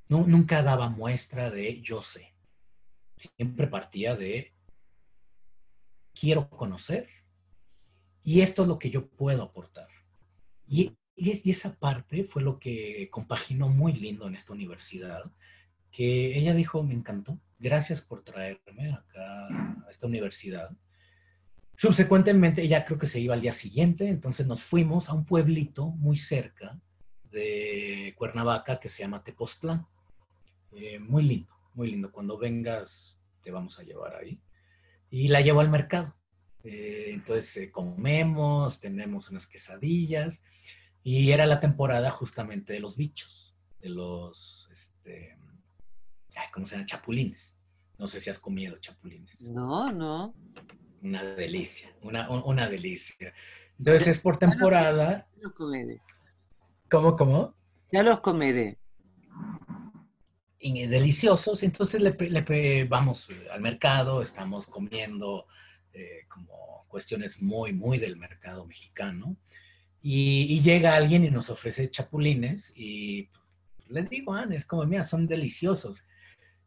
[0.09, 2.33] nunca daba muestra de yo sé.
[3.35, 4.53] Siempre partía de
[6.13, 7.09] quiero conocer
[8.23, 9.89] y esto es lo que yo puedo aportar.
[10.65, 15.23] Y, y, esa parte fue lo que compaginó muy lindo en esta universidad,
[15.91, 20.69] que ella dijo, me encantó, gracias por traerme acá a esta universidad.
[21.75, 25.87] Subsecuentemente, ella creo que se iba al día siguiente, entonces nos fuimos a un pueblito
[25.87, 26.79] muy cerca
[27.31, 29.87] de Cuernavaca que se llama Tepoztlán.
[30.71, 32.11] Eh, muy lindo, muy lindo.
[32.11, 34.39] Cuando vengas, te vamos a llevar ahí.
[35.09, 36.15] Y la llevo al mercado.
[36.63, 40.43] Eh, entonces eh, comemos, tenemos unas quesadillas
[41.09, 45.37] y era la temporada justamente de los bichos, de los, este,
[46.51, 46.85] ¿cómo se llama?
[46.85, 47.61] Chapulines.
[47.97, 49.49] No sé si has comido chapulines.
[49.53, 50.35] No, no.
[51.01, 53.33] Una delicia, una, una delicia.
[53.79, 55.29] Entonces es por temporada.
[55.37, 56.01] Ya los comeré.
[56.91, 57.55] ¿Cómo, cómo?
[57.89, 58.77] Ya los comeré.
[60.59, 65.47] Y deliciosos, entonces le, vamos al mercado, estamos comiendo
[65.93, 69.37] eh, como cuestiones muy, muy del mercado mexicano.
[70.09, 73.29] Y, llega alguien y nos ofrece chapulines y
[73.89, 76.07] le digo, ah, es como, mira, son deliciosos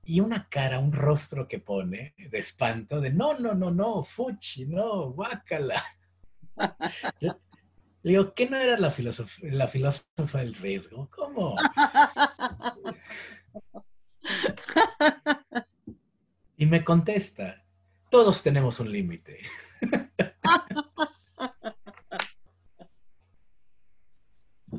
[0.05, 4.67] y una cara, un rostro que pone de espanto, de no, no, no, no, fuchi,
[4.67, 5.83] no, guácala.
[8.03, 8.95] Le digo, ¿qué no era la,
[9.43, 11.09] la filósofa del riesgo?
[11.11, 11.57] ¿Cómo?
[16.59, 17.65] Y me contesta,
[18.11, 19.41] todos tenemos un límite.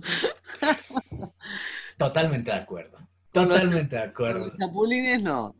[1.97, 2.97] Totalmente de acuerdo.
[3.32, 4.47] Totalmente de acuerdo.
[4.47, 5.56] Los chapulines no.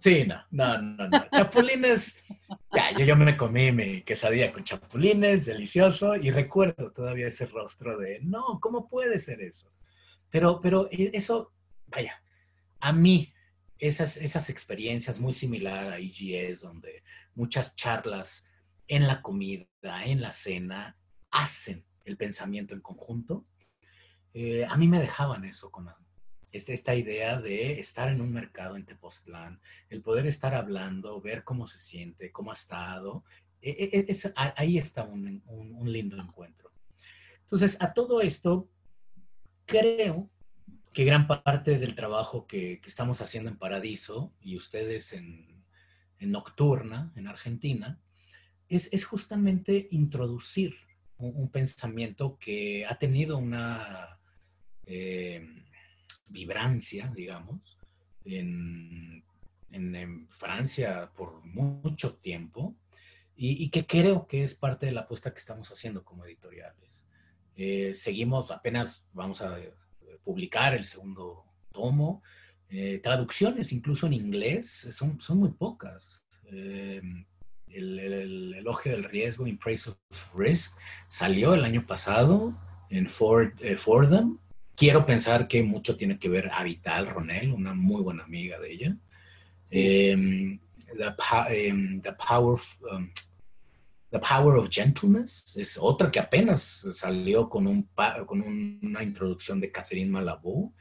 [0.00, 1.26] Sí, no, no, no, no.
[1.32, 2.16] Chapulines,
[2.72, 7.98] ya, yo, yo me comí mi quesadilla con chapulines, delicioso, y recuerdo todavía ese rostro
[7.98, 9.72] de, no, ¿cómo puede ser eso?
[10.30, 11.52] Pero, pero e, eso,
[11.86, 12.22] vaya,
[12.80, 13.32] a mí,
[13.78, 17.02] esas, esas experiencias muy similar a EGS, donde
[17.34, 18.46] muchas charlas
[18.86, 19.66] en la comida,
[20.04, 20.96] en la cena,
[21.30, 23.46] hacen el pensamiento en conjunto,
[24.38, 25.88] eh, a mí me dejaban eso con,
[26.52, 31.66] esta idea de estar en un mercado en Tepoztlán, el poder estar hablando, ver cómo
[31.66, 33.24] se siente, cómo ha estado,
[33.62, 35.42] e, e, e, ahí está un,
[35.84, 36.70] lindo encuentro.
[37.44, 38.68] Entonces, a todo esto,
[39.64, 40.28] creo
[40.92, 45.64] que gran parte del trabajo que, estamos haciendo en Paradiso y ustedes en,
[46.20, 47.98] Nocturna, en Argentina,
[48.68, 50.76] es, justamente introducir
[51.16, 54.18] un, pensamiento que ha tenido una...
[54.86, 55.44] Eh,
[56.28, 57.78] vibrancia, digamos,
[58.24, 59.24] en,
[60.30, 62.74] Francia por mucho tiempo
[63.36, 67.04] y, que creo que es parte de la apuesta que estamos haciendo como editoriales.
[67.56, 69.74] Eh, seguimos, apenas vamos a eh,
[70.24, 72.22] publicar el segundo tomo.
[72.70, 76.24] Eh, traducciones, incluso en inglés, son, son muy pocas.
[76.46, 77.26] el,
[77.68, 82.56] el, elogio del riesgo, In Praise of Risk, salió el año pasado
[82.88, 84.38] en Ford, Fordham
[84.76, 88.72] Quiero pensar que mucho tiene que ver a Vital Ronel, una muy buena amiga de
[88.72, 88.96] ella.
[89.70, 90.60] Em,
[91.48, 92.58] em, the, power,
[92.92, 93.10] um,
[94.10, 97.88] the Power of Gentleness es otra que apenas salió con, un,
[98.26, 100.74] con una introducción de Catherine Malabou.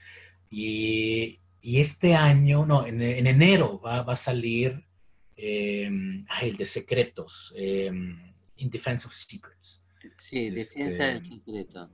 [0.50, 4.86] Y, y este año, no, en, enero va, va, a salir
[5.38, 9.88] em, el de secretos, In Defense of Secrets.
[10.20, 11.90] Sí, Defensa del este, Secreto.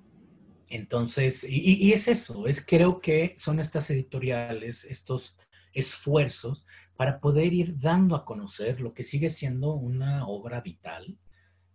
[0.72, 5.38] Entonces, y, es eso, es creo que son estas editoriales, estos
[5.74, 6.66] esfuerzos
[6.96, 11.20] para poder ir dando a conocer lo que sigue siendo una obra vital,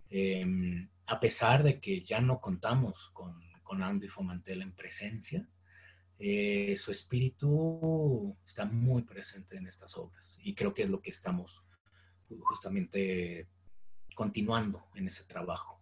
[0.09, 5.47] em, a pesar de que ya no contamos con, con Andy Fomantel en presencia.
[6.18, 11.11] Eh, su espíritu está muy presente en estas obras y creo que es lo que
[11.11, 11.62] estamos
[12.40, 13.47] justamente
[14.14, 15.76] continuando en ese trabajo.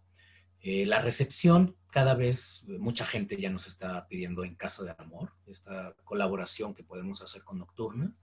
[0.67, 5.31] Eh, la recepción cada vez mucha gente ya nos está pidiendo en caso de amor,
[5.45, 8.15] esta colaboración que podemos hacer con Nocturna.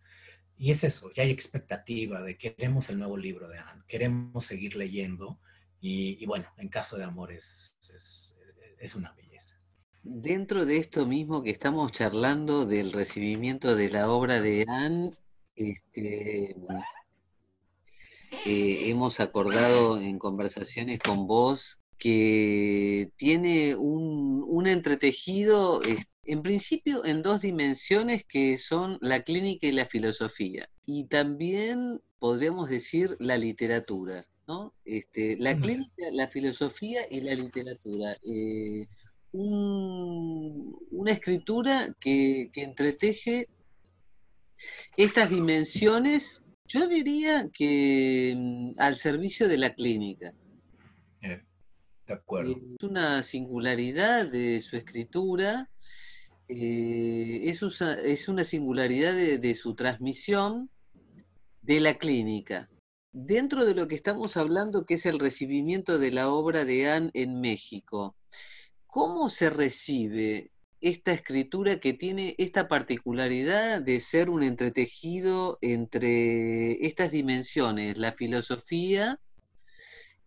[0.58, 4.74] Y es eso, ya hay expectativa de queremos el nuevo libro de Anne, queremos seguir
[4.74, 5.38] leyendo
[5.80, 9.60] y, bueno, en caso de amor es, es, una belleza.
[10.02, 15.12] Dentro de esto mismo que estamos charlando del recibimiento de la obra de Anne,
[15.54, 16.56] este,
[18.46, 25.80] eh, hemos acordado en conversaciones con vos que tiene un, entretejido,
[26.24, 30.68] en principio, en dos dimensiones que son la clínica y la filosofía.
[30.84, 34.74] Y también podríamos decir la literatura, ¿no?
[34.84, 38.16] Este, la clínica, la filosofía y la literatura.
[38.24, 38.88] Eh,
[39.32, 43.48] una escritura que, entreteje
[44.96, 50.34] estas dimensiones, yo diría que mm, al servicio de la clínica.
[52.06, 55.70] Eh, es una singularidad de su escritura,
[56.48, 60.70] eh, es, una singularidad de, su transmisión
[61.62, 62.68] de la clínica.
[63.12, 67.10] Dentro de lo que estamos hablando, que es el recibimiento de la obra de Anne
[67.14, 68.16] en México,
[68.86, 70.50] ¿cómo se recibe
[70.80, 79.20] esta escritura que tiene esta particularidad de ser un entretejido entre estas dimensiones, la filosofía,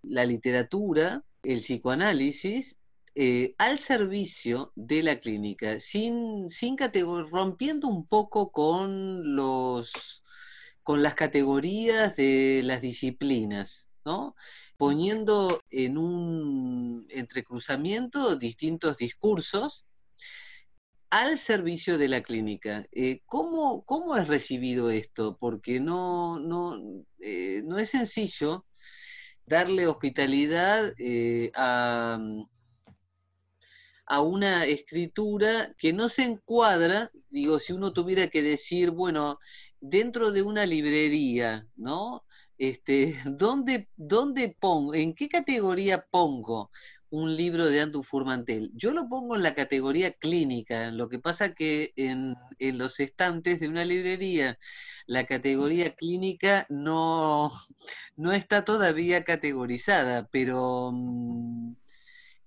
[0.02, 2.76] la literatura, el psicoanálisis,
[3.16, 6.76] eh, al servicio de la clínica, sin, sin
[7.32, 10.22] rompiendo un poco con los
[10.84, 14.36] con las categorías de las disciplinas, ¿no?
[14.78, 19.86] poniendo en un entrecruzamiento distintos discursos
[21.10, 22.86] al servicio de la clínica.
[22.92, 25.38] Eh, ¿cómo, ¿cómo, es recibido esto?
[25.40, 26.78] Porque no, no,
[27.20, 28.66] eh, no es sencillo
[29.46, 32.20] darle hospitalidad eh, a,
[34.06, 39.40] a una escritura que no se encuadra, digo, si uno tuviera que decir, bueno,
[39.80, 42.24] dentro de una librería, ¿no?
[42.58, 46.72] Este, ¿dónde, ¿Dónde pongo, en qué categoría pongo
[47.22, 48.72] un libro de Andrew Furmantel?
[48.74, 53.68] Yo lo pongo en la categoría clínica, lo que pasa que en, los estantes de
[53.68, 54.58] una librería
[55.08, 57.52] la categoría clínica no,
[58.18, 61.76] no está todavía categorizada, pero mm,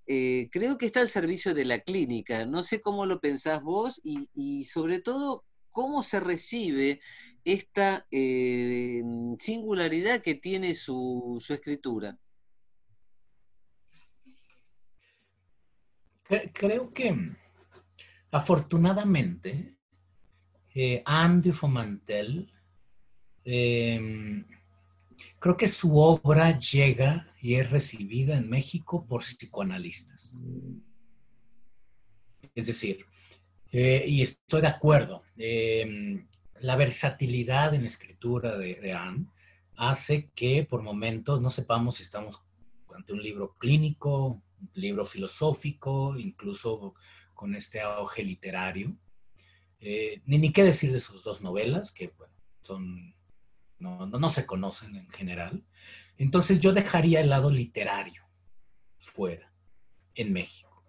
[0.07, 2.47] eh, creo que está al servicio de la clínica.
[2.47, 7.01] No sé cómo lo pensás vos y, y sobre todo cómo se recibe
[7.45, 9.03] esta eh,
[9.39, 12.19] singularidad que tiene su, escritura.
[16.53, 17.33] Creo que
[18.31, 19.75] afortunadamente
[20.75, 22.53] eh, Andy Fomantel,
[23.45, 24.45] em,
[25.39, 30.39] creo que su obra llega y es recibida en México por psicoanalistas.
[32.55, 33.05] Es decir,
[33.73, 36.27] eh, y estoy de acuerdo, em,
[36.61, 39.27] la versatilidad en escritura de, Anne
[39.77, 42.43] hace que por momentos no sepamos si estamos
[42.95, 44.43] ante un libro clínico,
[44.75, 46.95] libro filosófico, incluso
[47.35, 48.97] con este auge literario.
[49.81, 52.13] Eh, ni, ni qué decir de sus dos novelas, que
[52.63, 53.15] son,
[53.79, 55.65] no, no, se conocen en general.
[56.17, 58.23] Entonces yo dejaría el lado literario
[58.99, 59.53] fuera,
[60.15, 60.85] en México.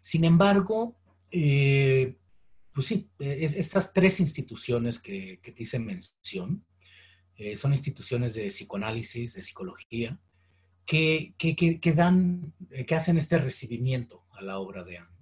[0.00, 0.96] Sin embargo,
[1.30, 2.16] eh,
[2.72, 6.64] pues sí, estas tres instituciones que, te hice mención
[7.36, 10.20] eh, son instituciones de psicoanálisis, de psicología,
[10.90, 15.16] que, que, dan, eh, que hacen este recibimiento a la obra de Anne,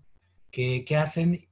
[0.51, 1.47] que, hacen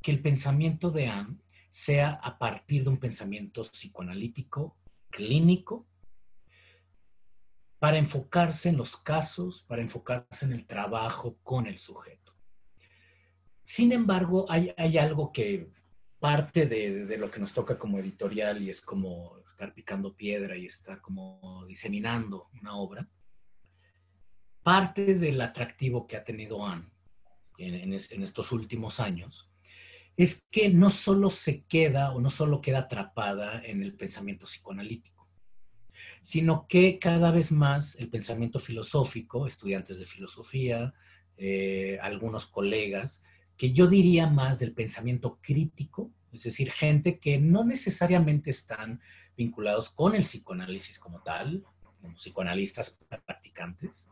[0.00, 1.38] que el pensamiento de Anne
[1.68, 4.78] sea a partir de un pensamiento psicoanalítico,
[5.10, 5.88] clínico,
[7.80, 12.36] para enfocarse en los casos, para enfocarse en el trabajo con el sujeto.
[13.64, 15.72] Sin embargo, hay, algo que
[16.20, 20.66] parte de, lo que nos toca como editorial y es como estar picando piedra y
[20.66, 23.08] estar como diseminando una obra.
[24.62, 26.86] Parte del atractivo que ha tenido Anne
[27.58, 29.50] en, estos últimos años
[30.16, 35.28] es que no solo se queda o no solo queda atrapada en el pensamiento psicoanalítico,
[36.20, 40.94] sino que cada vez más el pensamiento filosófico, estudiantes de filosofía,
[41.36, 43.24] eh, algunos colegas,
[43.56, 49.00] que yo diría más del pensamiento crítico, es decir, gente que no necesariamente están
[49.38, 51.64] vinculados con el psicoanálisis como tal,
[52.02, 54.10] como psicoanalistas practicantes,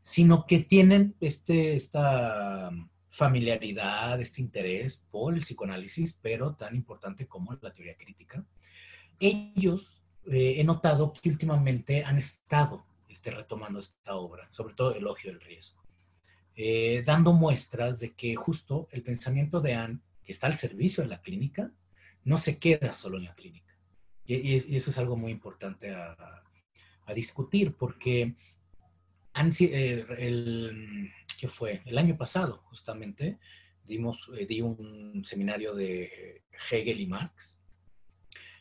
[0.00, 2.70] sino que tienen este, esta
[3.08, 8.44] familiaridad, este interés por el psicoanálisis, pero tan importante como la teoría crítica.
[9.20, 15.30] Ellos eh, he notado que últimamente han estado este, retomando esta obra, sobre todo Elogio
[15.30, 15.82] del Riesgo.
[16.56, 21.10] Eh, dando muestras de que justo el pensamiento de Anne, que está al servicio de
[21.10, 21.70] la clínica,
[22.24, 23.61] no se queda solo en la clínica.
[24.26, 26.38] Y, eso es algo muy importante a,
[27.14, 28.36] discutir, porque
[29.60, 31.82] eh, el, ¿qué fue?
[31.84, 33.38] El año pasado, justamente,
[33.84, 37.60] dimos, eh, di un seminario de Hegel y Marx.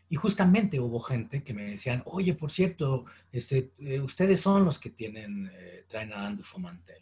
[0.10, 3.72] Y justamente hubo gente que me decían, oye, por cierto, este,
[4.04, 5.50] ustedes son los que tienen,
[5.88, 7.02] traen a Andu Fomantel.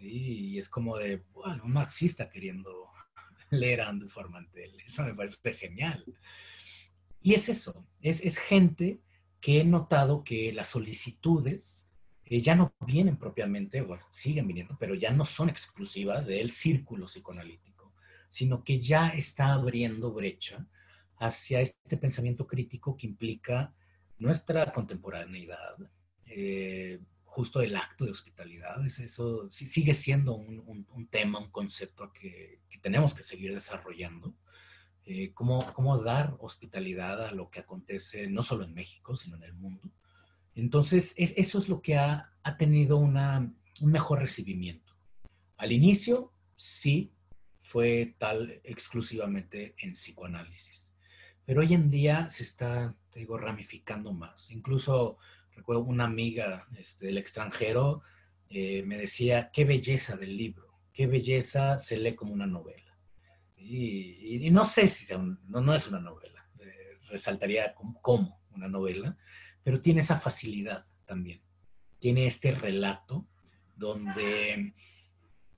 [0.00, 2.88] Y es como de, bueno, un marxista queriendo
[3.50, 4.80] leer a Andrew Formantel.
[4.80, 6.04] Eso me parece genial.
[7.20, 9.00] Y es eso, es, es gente
[9.40, 11.88] que he notado que las solicitudes
[12.24, 17.06] eh, ya no vienen propiamente, bueno, siguen viniendo, pero ya no son exclusivas del círculo
[17.06, 17.94] psicoanalítico,
[18.28, 20.66] sino que ya está abriendo brecha
[21.18, 23.74] hacia este pensamiento crítico que implica
[24.18, 25.76] nuestra contemporaneidad,
[26.26, 28.84] eh, justo el acto de hospitalidad.
[28.84, 34.34] eso sigue siendo un, tema, un concepto que, tenemos que seguir desarrollando.
[35.10, 39.54] Eh, cómo, dar hospitalidad a lo que acontece no solo en México, sino en el
[39.54, 39.90] mundo.
[40.54, 44.94] Entonces, eso es lo que ha, tenido un mejor recibimiento.
[45.56, 47.14] Al inicio, sí,
[47.56, 50.92] fue tal exclusivamente en psicoanálisis.
[51.46, 54.50] Pero hoy en día se está, digo, ramificando más.
[54.50, 55.16] Incluso
[55.52, 58.02] recuerdo una amiga este, del extranjero
[58.50, 62.87] eh, me decía, qué belleza del libro, qué belleza se lee como una novela.
[63.60, 65.12] Y, no sé si
[65.46, 69.16] no, es una novela, eh, resaltaría como, una novela,
[69.62, 71.42] pero tiene esa facilidad también.
[71.98, 73.26] Tiene este relato
[73.76, 74.74] donde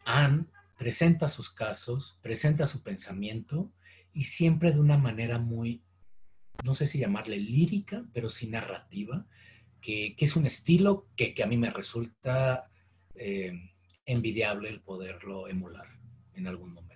[0.04, 0.46] Anne
[0.78, 3.72] presenta sus casos, presenta su pensamiento
[4.12, 5.82] y siempre de una manera muy,
[6.64, 9.26] no sé si llamarle lírica, pero sí narrativa,
[9.80, 12.70] que, es un estilo que, a mí me resulta
[13.14, 13.52] eh,
[14.04, 15.86] envidiable el poderlo emular
[16.34, 16.89] en algún momento.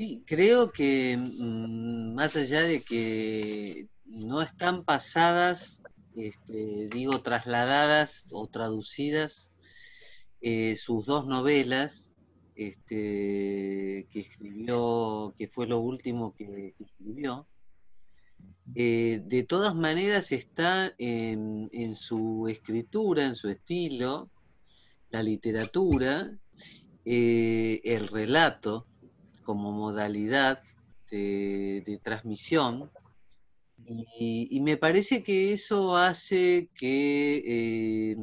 [0.00, 5.82] Sí, creo que mm, más allá de que no están pasadas,
[6.16, 9.50] este, digo, trasladadas o traducidas
[10.40, 12.14] eh, sus dos novelas,
[12.54, 17.46] este, que escribió, que fue lo último que, escribió,
[18.74, 24.30] eh, de todas maneras está en, su escritura, en su estilo,
[25.10, 26.38] la literatura,
[27.04, 28.86] eh, el relato,
[29.42, 30.60] como modalidad
[31.10, 32.90] de, transmisión.
[33.86, 38.16] Y, me parece que eso hace que eh,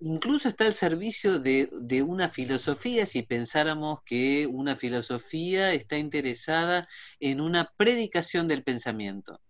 [0.00, 6.88] incluso está al servicio de, de, una filosofía, si pensáramos que una filosofía está interesada
[7.20, 9.40] en una predicación del pensamiento.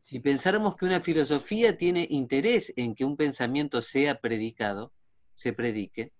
[0.00, 4.92] Si pensáramos que una filosofía tiene interés en que un pensamiento sea predicado,
[5.34, 6.12] se predique,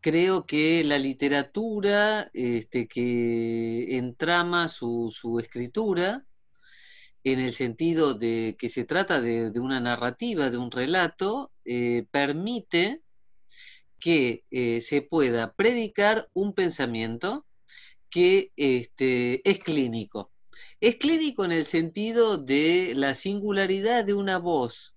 [0.00, 6.24] creo que la literatura este, que entrama su, escritura,
[7.22, 13.02] en el sentido de que se trata de, una narrativa, de un relato, eh, permite
[13.98, 17.46] que eh, se pueda predicar un pensamiento
[18.08, 20.32] que este, es clínico.
[20.80, 24.94] Es clínico en el sentido de la singularidad de una voz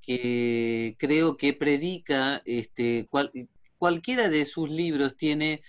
[0.00, 3.08] que creo que predica este,
[3.78, 5.62] cualquiera de sus libros tiene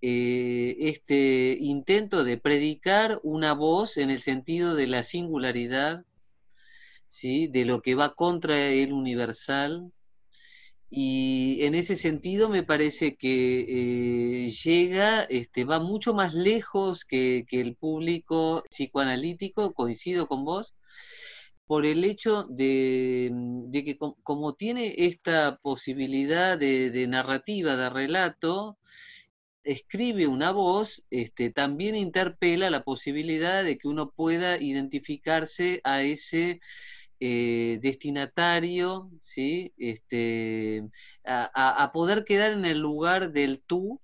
[0.00, 6.04] eh, este intento de predicar una voz en el sentido de la singularidad,
[7.08, 7.48] ¿sí?
[7.48, 9.90] de lo que va contra el universal.
[10.90, 17.46] Y en ese sentido me parece que eh, llega, este, va mucho más lejos que,
[17.48, 20.74] que el público psicoanalítico, coincido con vos,
[21.66, 28.78] por el hecho de, mm, que como tiene esta posibilidad de, narrativa, de relato,
[29.64, 36.60] escribe una voz, este, también interpela la posibilidad de que uno pueda identificarse a ese
[37.20, 39.72] eh, destinatario, ¿sí?
[39.78, 40.84] este,
[41.24, 44.00] a, a poder quedar en el lugar del tú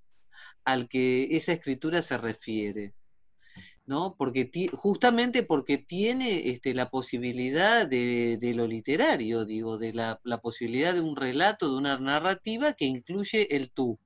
[0.64, 2.94] al que esa escritura se refiere.
[3.90, 4.14] ¿No?
[4.16, 10.94] Porque justamente porque tiene este, la posibilidad de, lo literario, digo, de la, la, posibilidad
[10.94, 13.98] de un relato, de una narrativa que incluye el tú.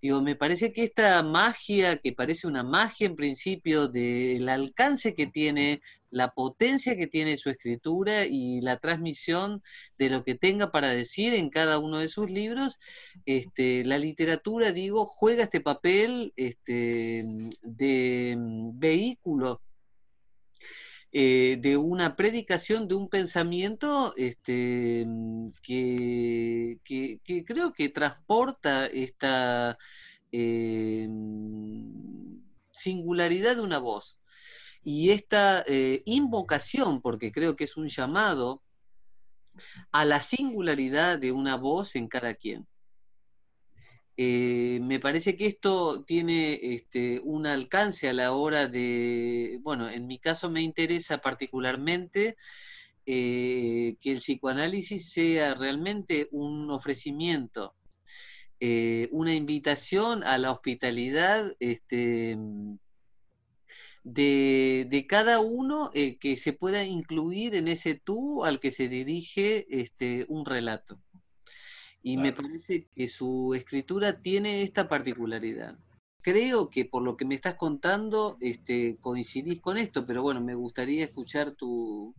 [0.00, 5.26] Digo, me parece que esta magia, que parece una magia en principio del alcance que
[5.26, 5.80] tiene,
[6.10, 9.62] la potencia que tiene su escritura y la transmisión
[9.98, 12.78] de lo que tenga para decir en cada uno de sus libros,
[13.26, 17.24] este, la literatura, digo, juega este papel este,
[17.62, 19.60] de mm, vehículo
[21.12, 26.78] eh, de una predicación, de un pensamiento este, mm, que,
[27.46, 29.78] creo que transporta esta
[30.32, 31.08] eh,
[32.70, 34.18] singularidad de una voz
[34.88, 38.62] y esta eh, invocación, porque creo que es un llamado
[39.92, 42.66] a la singularidad de una voz en cada quien.
[44.16, 50.06] Eh, me parece que esto tiene este, un alcance a la hora de, bueno, en
[50.06, 52.38] mi caso me interesa particularmente
[53.04, 57.74] eh, que el psicoanálisis sea realmente un ofrecimiento,
[59.10, 62.38] una invitación a la hospitalidad este,
[64.04, 70.26] de, cada uno que se pueda incluir en ese tú al que se dirige este,
[70.28, 71.00] un relato.
[72.02, 75.76] Y me parece que su escritura tiene esta particularidad.
[76.22, 80.54] Creo que por lo que me estás contando, este, coincidís con esto, pero bueno, me
[80.54, 82.14] gustaría escuchar tu,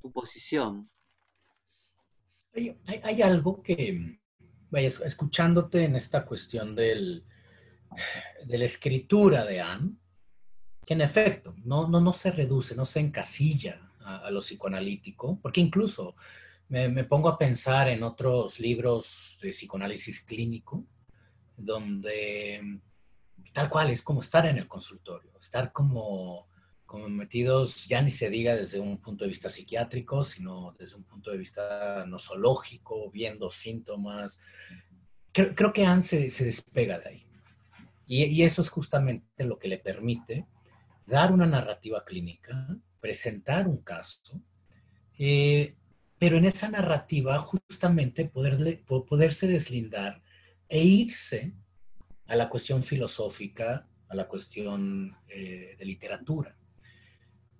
[0.00, 0.90] tu posición.
[2.86, 4.20] Hay, algo que,
[4.70, 7.24] vaya, escuchándote en esta cuestión del,
[8.44, 9.96] de la escritura de Anne,
[10.84, 15.60] que en efecto no, no, no se reduce, no se encasilla a, lo psicoanalítico, porque
[15.60, 16.14] incluso
[16.68, 20.84] me, pongo a pensar en otros libros de psicoanálisis clínico,
[21.56, 22.80] donde
[23.52, 26.48] tal cual es como estar en el consultorio, estar como,
[26.84, 31.04] como metidos, ya ni se diga desde un punto de vista psiquiátrico, sino desde un
[31.04, 34.40] punto de vista nosológico, viendo síntomas.
[35.32, 37.26] Creo, que Anne se, despega de ahí.
[38.06, 40.46] Y, eso es justamente lo que le permite
[41.06, 42.68] dar una narrativa clínica,
[43.00, 44.40] presentar un caso,
[45.18, 45.76] eh,
[46.18, 50.22] pero en esa narrativa justamente poderle, poderse deslindar
[50.68, 51.52] e irse
[52.26, 56.56] a la cuestión filosófica, a la cuestión eh, de literatura.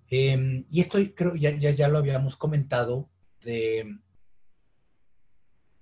[0.08, 3.10] Em, y esto creo, ya, ya, ya, lo habíamos comentado,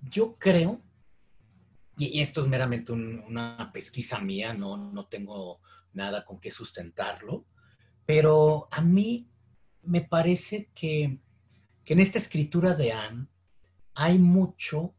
[0.01, 0.81] yo creo,
[1.97, 5.61] y, esto es meramente una pesquisa mía, no, no tengo
[5.93, 7.45] nada con qué sustentarlo,
[8.05, 9.27] pero a mí
[9.83, 11.17] me parece que
[11.83, 13.27] que en esta escritura de Anne
[13.93, 14.93] hay mucho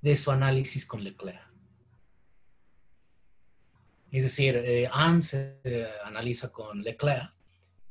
[0.00, 1.48] de su análisis con Leclerc.
[4.10, 7.34] Es decir, eh, Anne se eh, analiza con Leclerc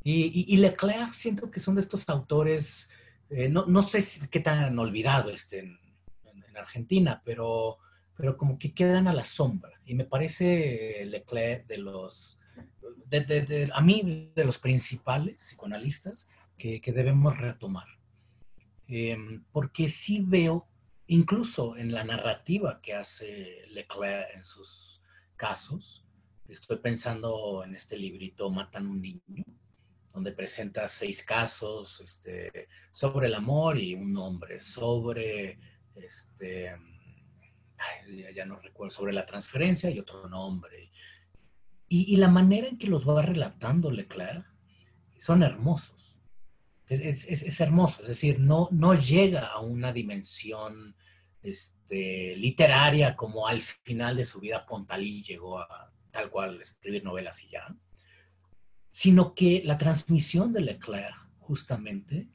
[0.03, 2.89] y, Leclerc siento que son de estos autores,
[3.29, 5.77] eh, no, sé qué tan olvidado estén
[6.23, 7.77] en, Argentina, pero,
[8.15, 9.79] pero como que quedan a la sombra.
[9.85, 12.39] Y me parece Leclerc de los,
[13.74, 16.28] a mí, de los principales psicoanalistas
[16.58, 17.88] que, debemos retomar.
[18.88, 20.68] Em, porque sí veo,
[21.08, 25.01] incluso en la narrativa que hace Leclerc en sus
[25.36, 26.05] casos,
[26.47, 29.43] estoy pensando en este librito Matan un niño,
[30.14, 35.60] donde presenta seis casos este, sobre el amor y un nombre, sobre,
[35.95, 36.76] este,
[38.34, 40.91] ya no recuerdo, sobre la transferencia y otro nombre.
[41.89, 44.45] Y, y la manera en que los va relatando Leclerc
[45.17, 46.19] son hermosos.
[46.88, 50.95] Es, hermoso, es decir, no, no llega a una dimensión
[51.43, 57.43] este, literaria como al final de su vida Pontalí llegó a tal cual escribir novelas
[57.43, 57.75] y ya,
[58.89, 62.29] sino que la transmisión de Leclerc justamente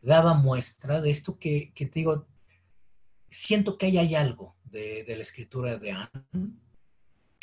[0.00, 2.26] daba muestra de esto que, te digo,
[3.30, 6.63] siento que ahí hay algo de, de la escritura de Anne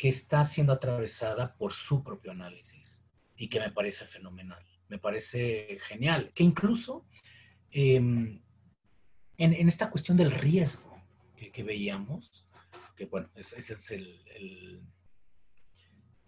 [0.02, 3.04] que está siendo atravesada por su propio análisis
[3.36, 6.32] y que me parece fenomenal me parece genial.
[6.34, 7.06] Que incluso
[7.70, 8.42] em,
[9.38, 11.00] en, esta cuestión del riesgo
[11.54, 12.46] que, veíamos,
[12.94, 14.82] que bueno, ese, es el,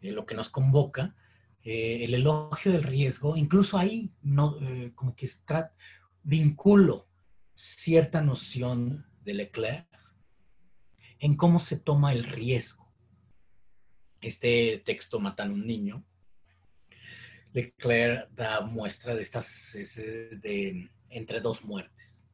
[0.00, 1.14] lo que nos convoca,
[1.62, 5.28] eh, el elogio del riesgo, incluso ahí no, eh, como que
[6.22, 7.08] vinculo
[7.56, 9.88] cierta noción de Leclerc
[11.18, 12.84] en cómo se toma el riesgo.
[14.24, 16.02] Este texto, Matan un niño,
[17.52, 22.26] Leclerc da muestra de estas, de entre dos muertes,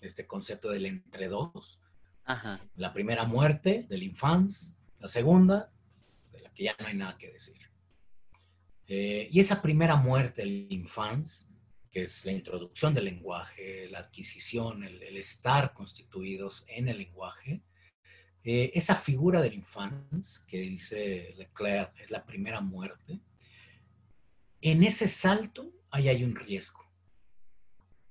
[0.00, 1.80] este concepto del entre dos.
[2.76, 5.72] La primera muerte del infans, la segunda,
[6.30, 7.60] de la que ya no hay nada que decir.
[8.86, 11.50] Eh, y esa primera muerte del infans,
[11.90, 17.64] que es la introducción del lenguaje, la adquisición, el, estar constituidos en el lenguaje,
[18.44, 23.18] eh, esa figura del infans, que dice Leclerc, es la primera muerte,
[24.60, 26.84] en ese salto ahí hay un riesgo.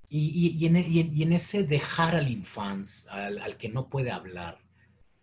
[0.09, 4.59] Y, en, ese dejar al infans, al, que no puede hablar,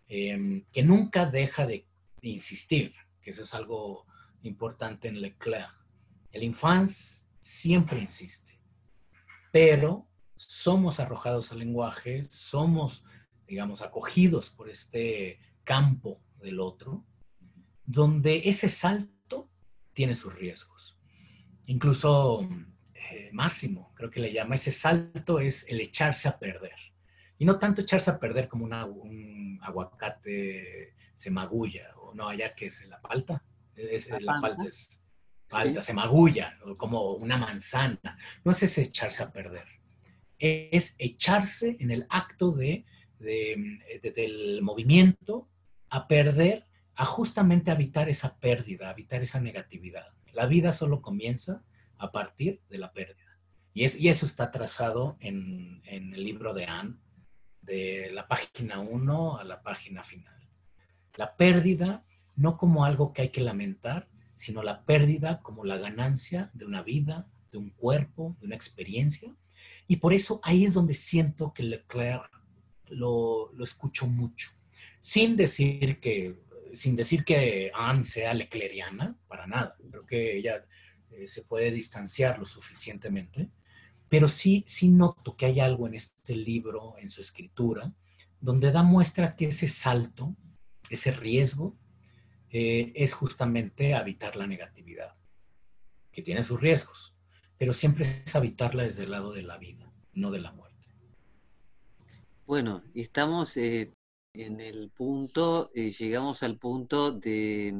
[0.08, 1.86] em, que nunca deja de,
[2.22, 2.92] insistir,
[3.22, 4.04] que eso es algo
[4.42, 5.72] importante en Leclerc.
[6.32, 8.58] El infans siempre insiste,
[9.52, 13.04] pero somos arrojados al lenguaje, somos,
[13.50, 17.04] digamos, acogidos por este campo del otro,
[17.84, 19.50] donde ese salto
[19.92, 20.80] tiene sus riesgos
[21.70, 22.48] incluso
[22.94, 26.74] eh, máximo, creo que le llama, ese salto es el echarse a perder.
[27.38, 32.66] Y no tanto echarse a perder como un aguacate se magulla, o no, allá que
[32.66, 33.42] es la palta.
[33.76, 35.02] Es, la, palta es
[35.48, 38.18] palta, se magulla, o como una manzana.
[38.44, 39.66] No es ese echarse a perder.
[40.38, 42.84] Es echarse en el acto de,
[43.20, 45.48] del movimiento
[45.88, 50.08] a perder, a justamente evitar esa pérdida, evitar esa negatividad.
[50.32, 51.64] La vida solo comienza
[51.98, 53.38] a partir de la pérdida.
[53.72, 56.96] Y, es, y eso está trazado en, el libro de Anne,
[57.62, 60.48] de la página 1 a la página final.
[61.16, 62.04] La pérdida
[62.36, 66.82] no como algo que hay que lamentar, sino la pérdida como la ganancia de una
[66.82, 69.34] vida, de un cuerpo, de una experiencia.
[69.86, 72.39] Y por eso ahí es donde siento que Leclerc
[72.90, 74.50] lo, lo escucho mucho,
[74.98, 76.36] sin decir que
[76.74, 79.76] sin decir que Anne sea lecleriana, para nada.
[79.90, 80.64] Creo que ella
[81.10, 83.50] eh, se puede distanciar lo suficientemente.
[84.08, 87.92] pero sí, sí noto que hay algo en este libro, en su escritura,
[88.40, 90.34] donde da muestra que ese salto,
[90.88, 91.76] ese riesgo,
[92.50, 95.14] eh, es justamente habitar la negatividad,
[96.10, 97.14] que tiene sus riesgos,
[97.56, 100.69] pero siempre es habitarla desde el lado de la vida, no de la muerte.
[102.50, 103.92] Bueno, estamos eh,
[104.34, 107.72] en el punto, eh, llegamos al punto de,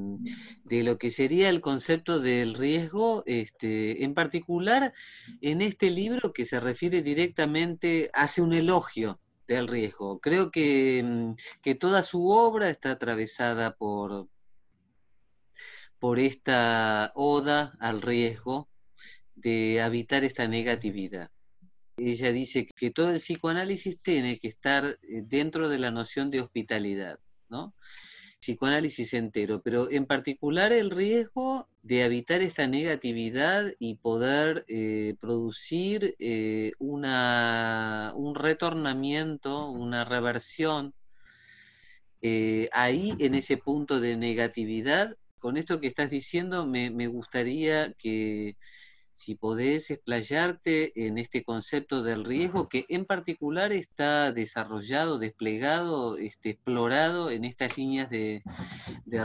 [0.63, 4.95] de, lo que sería el concepto del riesgo, este, en particular
[5.41, 10.21] en este libro que se refiere directamente, hace un elogio del riesgo.
[10.21, 14.29] Creo que, mm, que toda su obra está atravesada por,
[15.99, 18.69] por esta oda al riesgo
[19.35, 21.33] de habitar esta negatividad
[22.09, 26.41] ella dice que todo el psicoanálisis tiene que estar eh, dentro de la noción de
[26.41, 27.75] hospitalidad, ¿no?
[28.41, 36.17] Psicoanálisis entero, pero en particular el riesgo de habitar esta negatividad y poder eh, producir
[36.19, 40.95] eh, una, un retornamiento, una reversión
[42.73, 45.17] ahí en ese punto de negatividad.
[45.39, 48.57] Con esto que estás diciendo, me gustaría que,
[49.21, 56.51] si podés explayarte en este concepto del riesgo que en particular está desarrollado, desplegado, este,
[56.51, 58.43] explorado en estas líneas de,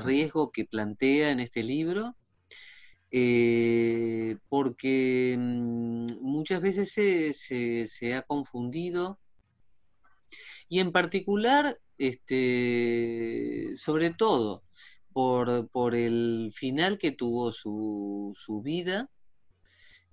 [0.04, 2.14] riesgo que plantea en este libro,
[3.10, 9.18] eh, porque mm, muchas veces se, ha confundido
[10.68, 14.62] y en particular, este, sobre todo,
[15.14, 19.10] por, el final que tuvo su, su vida,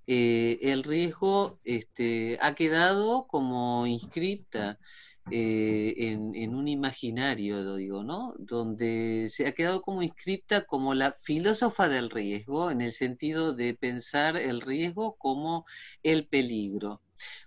[0.06, 4.78] eh, el riesgo este, ha quedado como inscripta
[5.30, 8.34] eh, en, un imaginario, digo, ¿no?
[8.38, 13.74] Donde se ha quedado como inscripta como la filósofa del riesgo, en el sentido de
[13.74, 15.64] pensar el riesgo como
[16.02, 17.02] el peligro.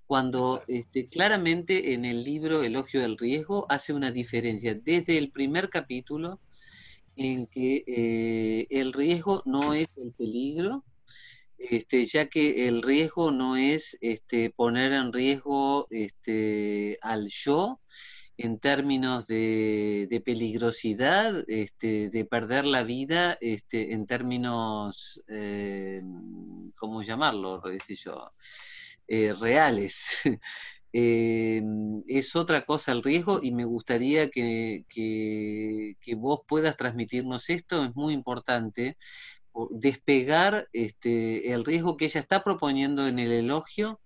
[0.08, 5.70] Cuando este, claramente en el libro Elogio del Riesgo hace una diferencia desde el primer
[5.70, 6.40] capítulo
[7.16, 10.86] en que eh, el riesgo no es el peligro,
[11.58, 17.80] este, ya que el riesgo no es este, poner en riesgo este, al yo
[18.38, 26.02] en términos de, peligrosidad, este, de perder la vida, este, en términos, eh,
[26.76, 27.62] ¿cómo llamarlo?
[27.88, 28.32] Yo,
[29.08, 30.22] eh, reales.
[30.98, 31.62] Eh,
[32.08, 37.94] es otra cosa el riesgo y me gustaría que, que, vos puedas transmitirnos esto, es
[37.98, 38.98] muy importante,
[39.72, 44.02] despegar este, el riesgo que ella está proponiendo en el elogio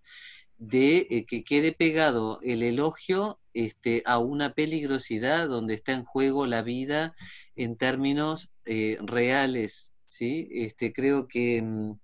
[0.57, 6.45] de eh, que quede pegado el elogio este, a una peligrosidad donde está en juego
[6.45, 7.15] la vida
[7.55, 9.93] en términos eh, reales.
[10.05, 10.49] ¿sí?
[10.51, 11.97] Este, creo que mm,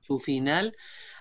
[0.00, 0.74] su final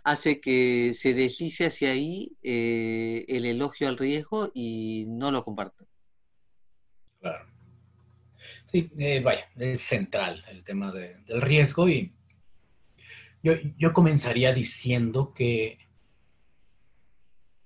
[0.04, 5.86] hace que se deslice hacia ahí eh, el elogio al riesgo y no lo comparto.
[7.20, 7.55] Claro.
[8.66, 12.14] Sí, eh, vaya, es central el tema del riesgo y
[13.78, 15.78] yo, comenzaría diciendo que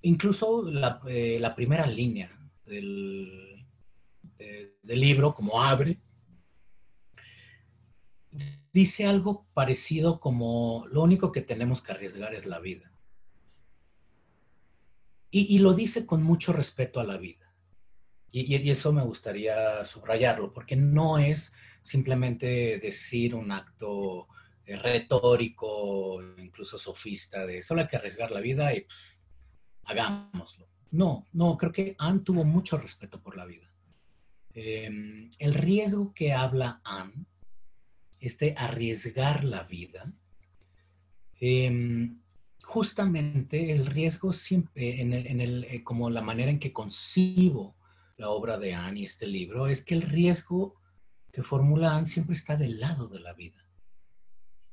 [0.01, 3.65] incluso la, eh, primera línea del,
[4.83, 6.01] del libro, como abre,
[8.73, 12.91] dice algo parecido como lo único que tenemos que arriesgar es la vida.
[15.31, 17.48] y, lo dice con mucho respeto a la vida.
[18.31, 24.27] Y, eso me gustaría subrayarlo, porque no es simplemente decir un acto
[24.65, 29.19] eh, retórico, incluso sofista, de solo hay que arriesgar la vida y pues,
[29.83, 30.67] hagámoslo.
[30.91, 33.71] No, no, creo que Anne tuvo mucho respeto por la vida.
[34.53, 37.25] Em, el riesgo que habla Anne,
[38.19, 40.11] este arriesgar la vida,
[41.39, 42.19] em,
[42.63, 47.78] justamente el riesgo siempre, eh, como la manera en que concibo
[48.19, 50.75] la obra de Anne y este libro es que el riesgo
[51.31, 53.65] que formula Anne siempre está del lado de la vida.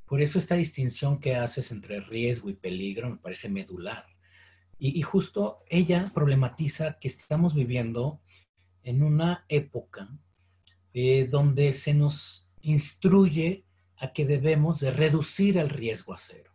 [0.05, 4.05] Por eso esta distinción que haces entre riesgo y peligro me parece medular.
[4.78, 8.20] Y, justo ella problematiza que estamos viviendo
[8.82, 10.10] en una época
[10.93, 13.64] eh, donde se nos instruye
[13.97, 16.52] a que debemos de reducir el riesgo a cero.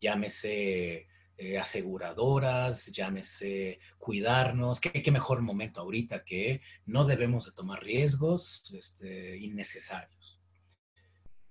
[0.00, 8.72] Llámese eh, aseguradoras, llámese cuidarnos, ¿Qué, mejor momento ahorita que no debemos de tomar riesgos
[8.72, 10.40] este, innecesarios.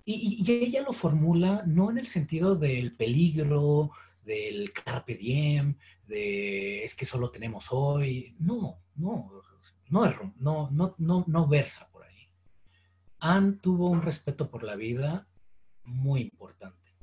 [0.05, 3.91] Y, ella lo formula no en el sentido del peligro,
[4.23, 5.77] del carpe diem,
[6.07, 8.35] de es que solo tenemos hoy.
[8.39, 9.30] No, no,
[9.89, 12.30] no, no, no, no, no versa por ahí.
[13.19, 15.27] Anne tuvo un respeto por la vida
[15.84, 16.95] muy importante.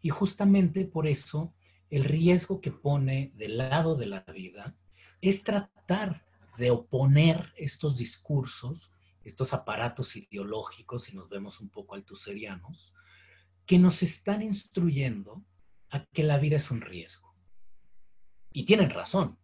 [0.00, 1.54] Y justamente por eso
[1.90, 4.76] el riesgo que pone del lado de la vida
[5.20, 6.24] es tratar
[6.56, 8.92] de oponer estos discursos,
[9.24, 12.94] estos aparatos ideológicos, si nos vemos un poco altuserianos,
[13.64, 15.44] que nos están instruyendo
[15.90, 17.34] a que la vida es un riesgo.
[18.52, 19.38] Y tienen razón.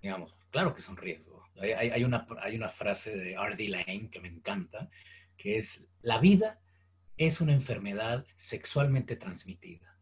[0.00, 1.42] Digamos, claro que es un riesgo.
[1.60, 3.68] Hay, una, frase de R.D.
[3.68, 4.90] Lane que me encanta,
[5.36, 6.60] que es, la vida
[7.16, 9.95] es una enfermedad sexualmente transmitida.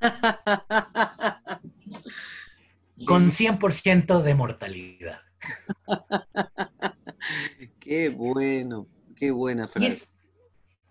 [3.06, 5.20] Con 100% de mortalidad.
[7.80, 10.08] qué bueno, qué buena frase.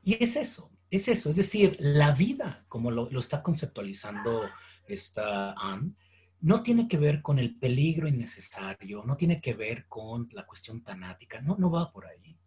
[0.03, 1.30] Y es, eso, es eso.
[1.30, 4.49] Es decir, la vida, como lo, está conceptualizando
[4.88, 5.93] esta Anne,
[6.39, 10.84] no tiene que ver con el peligro innecesario, no tiene que ver con la cuestión
[10.84, 12.39] tanática, no, no va por ahí.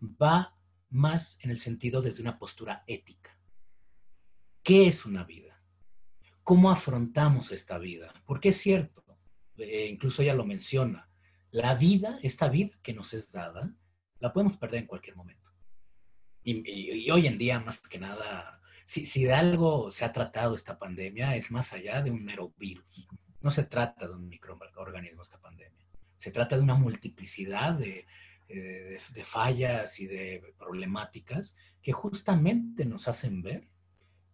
[0.00, 0.54] Va
[0.90, 3.36] más en el sentido desde una postura ética.
[4.62, 5.43] ¿Qué es una vida?
[6.44, 8.12] ¿Cómo afrontamos esta vida?
[8.26, 9.02] Porque es cierto,
[9.56, 11.10] eh, incluso ella lo menciona,
[11.50, 13.74] la vida, esta vida que nos es dada,
[14.20, 15.50] la podemos perder en cualquier momento.
[16.42, 20.78] Y, hoy en día, más que nada, si, si, de algo se ha tratado esta
[20.78, 23.08] pandemia, es más allá de un mero virus.
[23.40, 25.86] No se trata de un microorganismo esta pandemia.
[26.18, 28.06] Se trata de una multiplicidad de,
[28.48, 33.70] eh, de, fallas y de problemáticas que justamente nos hacen ver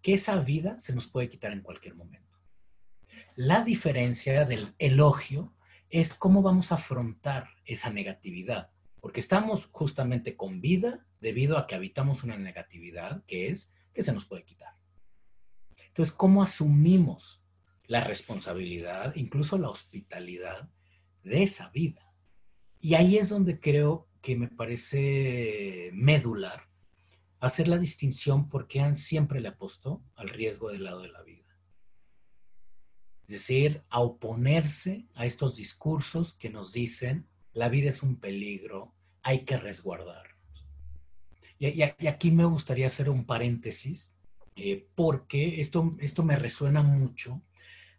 [0.02, 2.38] que esa vida se nos puede quitar en cualquier momento.
[3.36, 5.54] La diferencia del elogio
[5.88, 8.70] es cómo vamos a afrontar esa negatividad,
[9.00, 14.12] porque estamos justamente con vida debido a que habitamos una negatividad que es que se
[14.12, 14.74] nos puede quitar.
[15.88, 17.42] Entonces, ¿cómo asumimos
[17.86, 20.70] la responsabilidad, incluso la hospitalidad
[21.24, 22.14] de esa vida?
[22.78, 26.69] Y ahí es donde creo que me parece medular
[27.40, 31.46] hacer la distinción porque han siempre le apostó al riesgo del lado de la vida.
[33.26, 38.94] Es decir, a oponerse a estos discursos que nos dicen la vida es un peligro,
[39.22, 40.68] hay que resguardarnos.
[41.58, 44.14] Y, aquí me gustaría hacer un paréntesis
[44.56, 47.42] eh, porque esto, esto me resuena mucho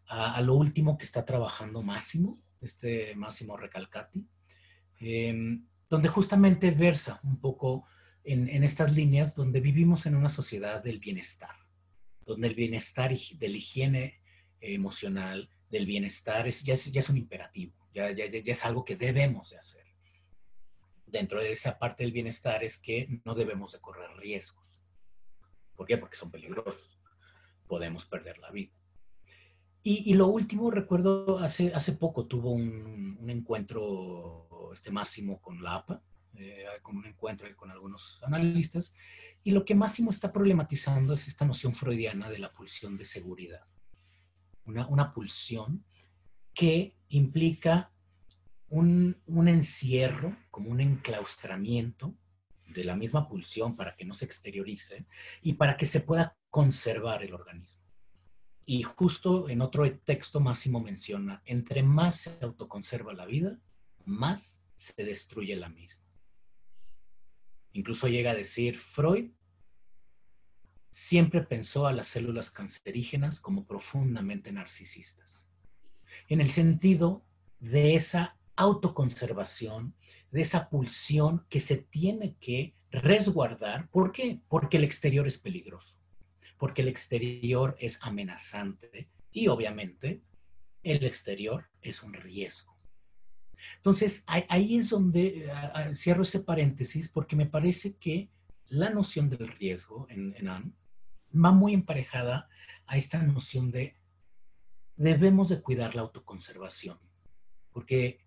[0.07, 4.27] a, lo último que está trabajando Máximo, este Máximo Recalcati,
[5.01, 7.85] Em, donde justamente versa un poco
[8.23, 11.55] en, estas líneas donde vivimos en una sociedad del bienestar,
[12.25, 14.21] donde el bienestar y de la higiene
[14.59, 19.49] emocional, del bienestar, es, ya, es, un imperativo, ya, ya, ya es algo que debemos
[19.51, 19.85] de hacer.
[21.05, 24.79] Dentro de esa parte del bienestar es que no debemos de correr riesgos.
[25.75, 25.97] ¿Por qué?
[25.97, 27.01] Porque son peligrosos.
[27.67, 28.71] Podemos perder la vida.
[29.83, 35.75] Y, lo último, recuerdo, hace, hace poco tuvo un, un encuentro este Máximo con la
[35.75, 36.03] APA,
[36.35, 38.93] eh, con un encuentro con algunos analistas,
[39.43, 43.65] y lo que Máximo está problematizando es esta noción freudiana de la pulsión de seguridad.
[44.65, 45.83] Una, una pulsión
[46.53, 47.91] que implica
[48.69, 52.15] un, un encierro, como un enclaustramiento
[52.67, 55.05] de la misma pulsión para que no se exteriorice
[55.41, 57.83] y para que se pueda conservar el organismo.
[58.65, 63.59] Y justo en otro texto Máximo menciona, entre más se autoconserva la vida,
[64.05, 66.10] más se destruye la misma.
[67.73, 69.31] Incluso llega a decir, Freud
[70.89, 75.47] siempre pensó a las células cancerígenas como profundamente narcisistas,
[76.27, 77.25] en el sentido
[77.59, 79.95] de esa autoconservación,
[80.31, 83.89] de esa pulsión que se tiene que resguardar.
[83.89, 84.41] ¿Por qué?
[84.49, 85.97] Porque el exterior es peligroso,
[86.57, 90.21] porque el exterior es amenazante y obviamente
[90.83, 92.75] el exterior es un riesgo.
[93.77, 95.51] Entonces, ahí es donde
[95.93, 98.29] cierro ese paréntesis porque me parece que
[98.69, 100.73] la noción del riesgo en, en
[101.33, 102.49] va muy emparejada
[102.85, 103.95] a esta noción de
[104.95, 106.99] debemos de cuidar la autoconservación,
[107.71, 108.19] porque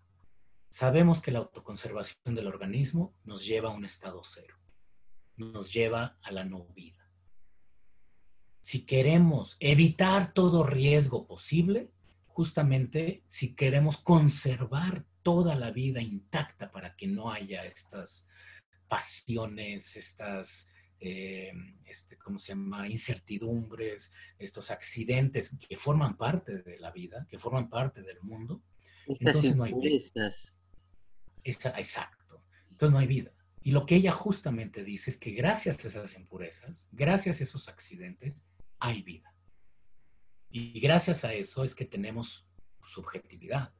[0.69, 4.55] sabemos que la autoconservación del organismo nos lleva a un estado cero,
[5.37, 7.09] nos lleva a la no vida.
[8.59, 11.91] Si queremos evitar todo riesgo posible,
[12.25, 18.29] justamente si queremos conservar toda la vida intacta para que no haya estas
[18.87, 20.69] pasiones, estas,
[20.99, 21.51] eh,
[21.83, 27.71] este, ¿cómo se llama?, incertidumbres, estos accidentes que forman parte de la vida, que forman
[27.71, 28.61] parte del mundo.
[29.07, 30.29] Estas Entonces no hay vida.
[31.43, 32.43] exacto.
[32.69, 33.31] Entonces no hay vida.
[33.63, 37.67] Y lo que ella justamente dice es que gracias a esas impurezas, gracias a esos
[37.67, 38.45] accidentes,
[38.77, 39.33] hay vida.
[40.51, 42.47] Y gracias a eso es que tenemos
[42.83, 43.73] subjetividad.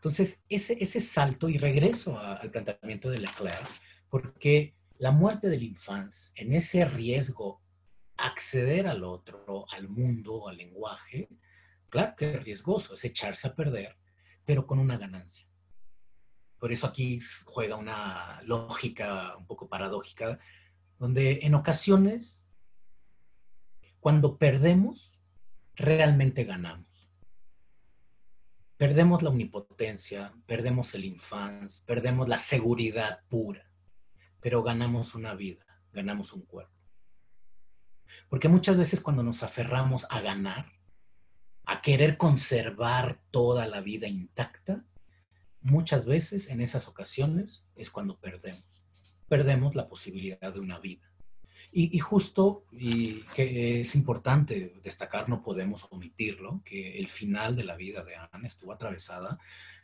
[0.00, 3.68] Entonces, ese, ese salto, y regreso al planteamiento de Leclerc,
[4.08, 7.62] porque la muerte del infancia, en ese riesgo
[8.16, 11.28] acceder al otro, al mundo, al lenguaje,
[11.90, 13.96] Claro que es riesgoso, es echarse a perder,
[14.44, 15.46] pero con una ganancia.
[16.58, 20.38] Por eso aquí juega una lógica un poco paradójica,
[20.98, 22.46] donde en ocasiones,
[23.98, 25.20] cuando perdemos,
[25.74, 26.86] realmente ganamos.
[28.80, 33.70] Perdemos la omnipotencia, perdemos el infans, perdemos la seguridad pura,
[34.40, 36.72] pero ganamos una vida, ganamos un cuerpo.
[38.30, 40.72] Porque muchas veces cuando nos aferramos a ganar,
[41.66, 44.82] a querer conservar toda la vida intacta,
[45.60, 48.86] muchas veces en esas ocasiones es cuando perdemos.
[49.28, 51.09] Perdemos la posibilidad de una vida.
[51.72, 57.76] Y, justo, y que es importante destacar, no podemos omitirlo, que el final de la
[57.76, 59.38] vida de Ana estuvo atravesada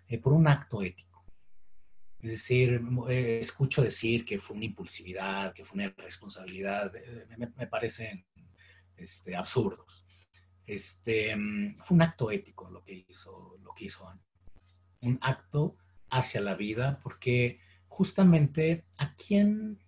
[0.08, 1.24] eh, por un acto ético.
[2.20, 7.66] Es decir, eh, escucho decir que fue una impulsividad, que fue una irresponsabilidad, eh, me,
[7.68, 8.26] parecen
[8.96, 10.06] este, absurdos.
[10.66, 14.10] Este, mm, fue un acto ético lo que hizo, lo que hizo.
[15.02, 15.76] Un acto
[16.10, 19.78] hacia la vida, porque justamente a quién,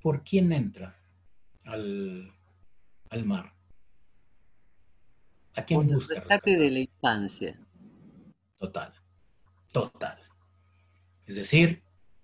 [0.00, 0.96] por quién entra
[1.64, 2.32] al,
[3.24, 3.54] mar.
[5.54, 6.14] ¿A quién busca?
[6.14, 7.58] El rescate de la infancia.
[8.58, 8.92] Total,
[9.72, 10.18] total.
[11.26, 11.82] Es decir,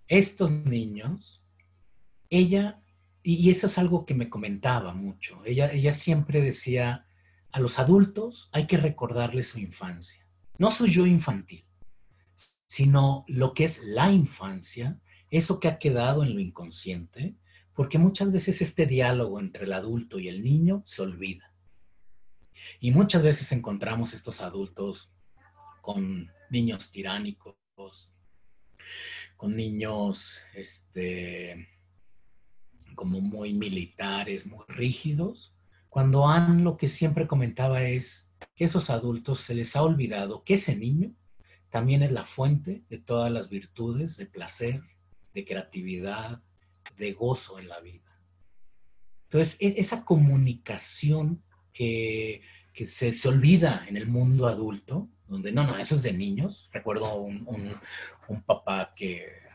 [0.08, 1.42] estos niños,
[2.30, 2.82] ella
[3.28, 5.44] y, eso es algo que me comentaba mucho.
[5.44, 7.08] Ella, ella siempre decía,
[7.50, 10.24] a los adultos hay que recordarles su infancia.
[10.58, 11.64] No soy yo infantil,
[12.66, 17.34] sino lo que es la infancia, eso que ha quedado en lo inconsciente,
[17.76, 21.52] porque muchas veces este diálogo entre el adulto y el niño se olvida.
[22.80, 25.12] Y muchas veces encontramos estos adultos
[25.82, 27.54] con niños tiránicos,
[29.36, 31.68] con niños este,
[32.94, 35.54] como muy militares, muy rígidos,
[35.90, 40.54] cuando Anne lo que siempre comentaba es que esos adultos se les ha olvidado que
[40.54, 41.14] ese niño
[41.68, 44.82] también es la fuente de todas las virtudes de placer,
[45.34, 46.42] de creatividad,
[46.96, 48.18] de gozo en la vida.
[49.24, 51.42] Entonces, e-, esa comunicación
[51.72, 52.42] que,
[52.84, 56.68] se, olvida en el mundo adulto, donde no, no, eso es de niños.
[56.72, 57.46] Recuerdo un,
[58.28, 59.46] un papá que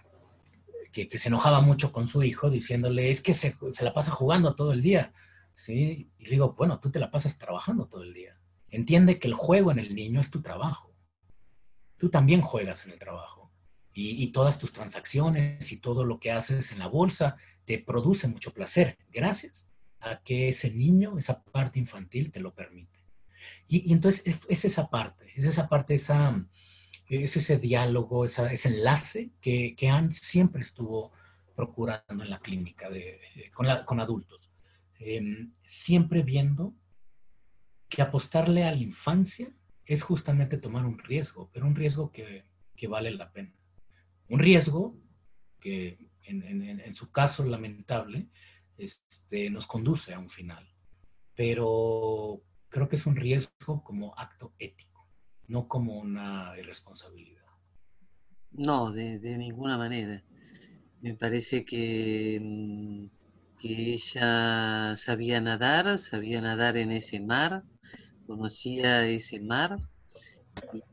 [0.91, 4.73] que, se enojaba mucho con su hijo diciéndole, es que se, la pasa jugando todo
[4.73, 5.13] el día.
[5.53, 6.11] ¿sí?
[6.19, 8.37] Y le digo, bueno, tú te la pasas trabajando todo el día.
[8.69, 10.93] Entiende que el juego en el niño es tu trabajo.
[11.97, 13.40] Tú también juegas en el trabajo.
[13.93, 18.27] Y, y todas tus transacciones y todo lo que haces en la bolsa te produce
[18.27, 18.97] mucho placer.
[19.11, 19.69] Gracias
[19.99, 22.99] a que ese niño, esa parte infantil te lo permite.
[23.67, 26.45] Y, y entonces es esa parte, es esa parte, esa
[27.19, 31.11] es ese diálogo, ese enlace que, que Anne siempre estuvo
[31.55, 33.19] procurando en la clínica de,
[33.53, 34.49] con, adultos.
[34.97, 36.73] Em, siempre viendo
[37.89, 39.51] que apostarle a la infancia
[39.85, 42.45] es justamente tomar un riesgo, pero un riesgo que,
[42.87, 43.53] vale la pena.
[44.31, 44.97] Un riesgo
[45.59, 48.29] que en, su caso lamentable
[48.77, 50.67] este, nos conduce a un final,
[51.35, 54.91] pero creo que es un riesgo como acto ético
[55.51, 57.43] no como una irresponsabilidad.
[58.51, 60.23] No, de, ninguna manera.
[61.01, 63.05] Me parece que, mm,
[63.59, 67.63] que ella sabía nadar, sabía nadar en ese mar,
[68.25, 69.77] conocía ese mar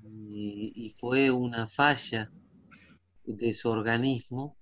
[0.02, 2.30] y, fue una falla
[3.36, 4.56] de su organismo,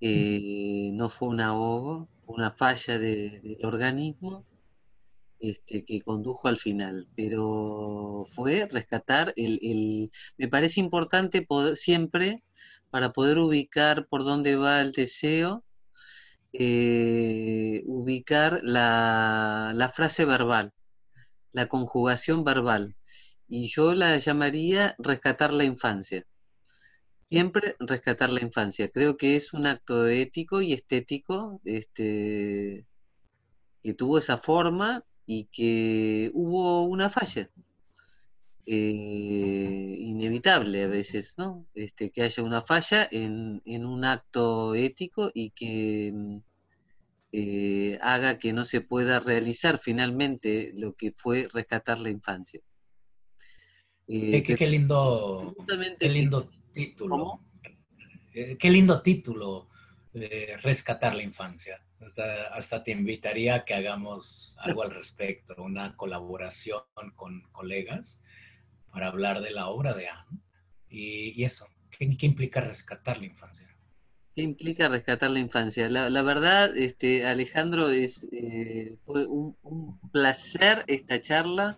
[0.00, 4.44] eh, no fue un ahogo, fue una falla del organismo
[5.40, 12.42] este, que condujo al final, pero fue rescatar el, me parece importante poder, siempre
[12.90, 15.64] para poder ubicar por dónde va el deseo,
[16.52, 20.72] eh, ubicar la, frase verbal,
[21.52, 22.96] la conjugación verbal,
[23.48, 26.24] y yo la llamaría rescatar la infancia.
[27.34, 28.88] Siempre rescatar la infancia.
[28.90, 32.86] Creo que es un acto ético y estético este,
[33.82, 37.50] que tuvo esa forma y que hubo una falla.
[38.66, 41.66] Eh, inevitable a veces, ¿no?
[41.74, 46.36] Este, que haya una falla en, un acto ético y que mm,
[47.32, 52.60] eh, haga que no se pueda realizar finalmente lo que fue rescatar la infancia.
[54.06, 55.56] Eh, qué, lindo,
[55.98, 57.40] qué lindo título.
[58.32, 59.68] qué lindo título,
[60.12, 61.80] rescatar la infancia.
[62.52, 66.82] Hasta, te invitaría a que hagamos algo al respecto, una colaboración
[67.14, 68.22] con colegas
[68.90, 70.40] para hablar de la obra de Anne.
[70.88, 73.66] Y, eso, ¿qué, implica rescatar la infancia?
[74.34, 75.88] ¿Qué implica rescatar la infancia?
[75.88, 79.56] La, verdad, este, Alejandro, es, eh, fue un,
[80.12, 81.76] placer esta charla.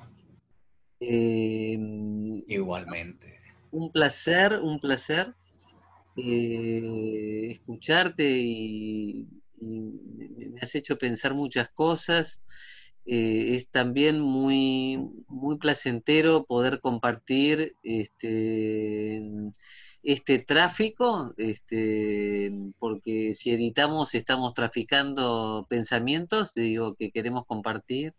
[2.48, 3.35] Igualmente.
[3.76, 5.34] Un placer, un placer
[7.50, 9.26] escucharte y,
[9.60, 12.42] me has hecho pensar muchas cosas.
[13.04, 14.98] Eh, es también muy,
[15.28, 19.22] muy placentero poder compartir este,
[20.02, 28.14] este tráfico, este, porque si editamos estamos traficando pensamientos, digo, que queremos compartir,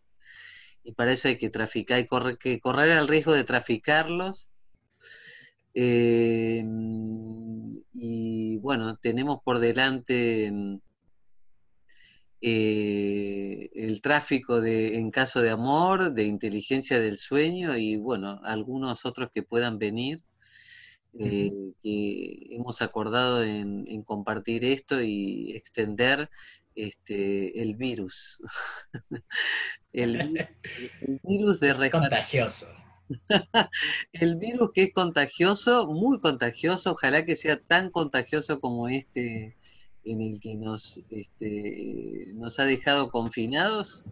[0.84, 4.54] y para eso hay que traficar, y correr, que correr el riesgo de traficarlos.
[5.80, 6.64] Eh,
[7.94, 10.52] y bueno, tenemos por delante
[12.42, 19.06] eh, el tráfico de, en caso de amor, de inteligencia del sueño y bueno, algunos
[19.06, 20.24] otros que puedan venir,
[21.20, 21.52] eh,
[21.84, 26.32] que hemos acordado en, compartir esto y extender
[26.74, 28.42] este, el virus.
[29.94, 30.50] el,
[31.22, 32.87] virus de es contagioso.
[34.14, 39.56] el virus que es contagioso, muy contagioso, ojalá que sea tan contagioso como este
[40.04, 44.06] en el que nos, este, nos ha dejado confinados.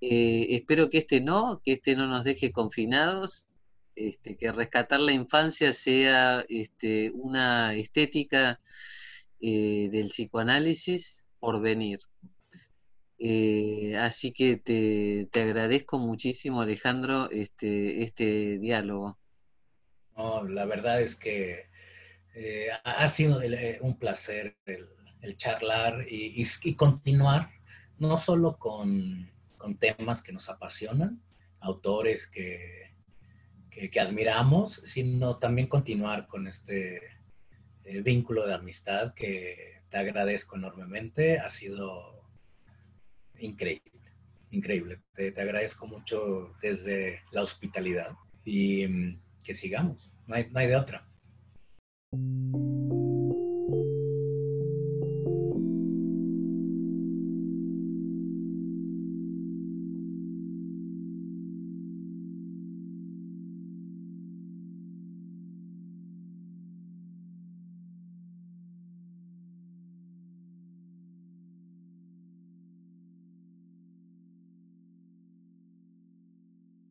[0.00, 3.48] Eh, espero que este no, que este no nos deje confinados,
[3.96, 8.60] este, que rescatar la infancia sea este, una estética
[9.40, 12.00] eh, del psicoanálisis por venir.
[13.26, 19.18] Eh, así que te, agradezco muchísimo, Alejandro, este, este diálogo.
[20.14, 21.70] la verdad es que
[22.84, 23.40] ha sido
[23.80, 27.48] un placer el, charlar y, continuar,
[27.98, 29.30] no solo con,
[29.78, 31.22] temas que nos apasionan,
[31.60, 32.92] autores que,
[33.70, 37.00] que, admiramos, sino también continuar con este
[37.84, 41.38] eh, vínculo de amistad que te agradezco enormemente.
[41.38, 42.13] Ha sido
[43.38, 43.92] increíble,
[44.50, 45.00] increíble.
[45.14, 48.10] Te, te agradezco mucho desde la hospitalidad
[48.44, 51.06] y mm, que sigamos, no hay, no hay de otra.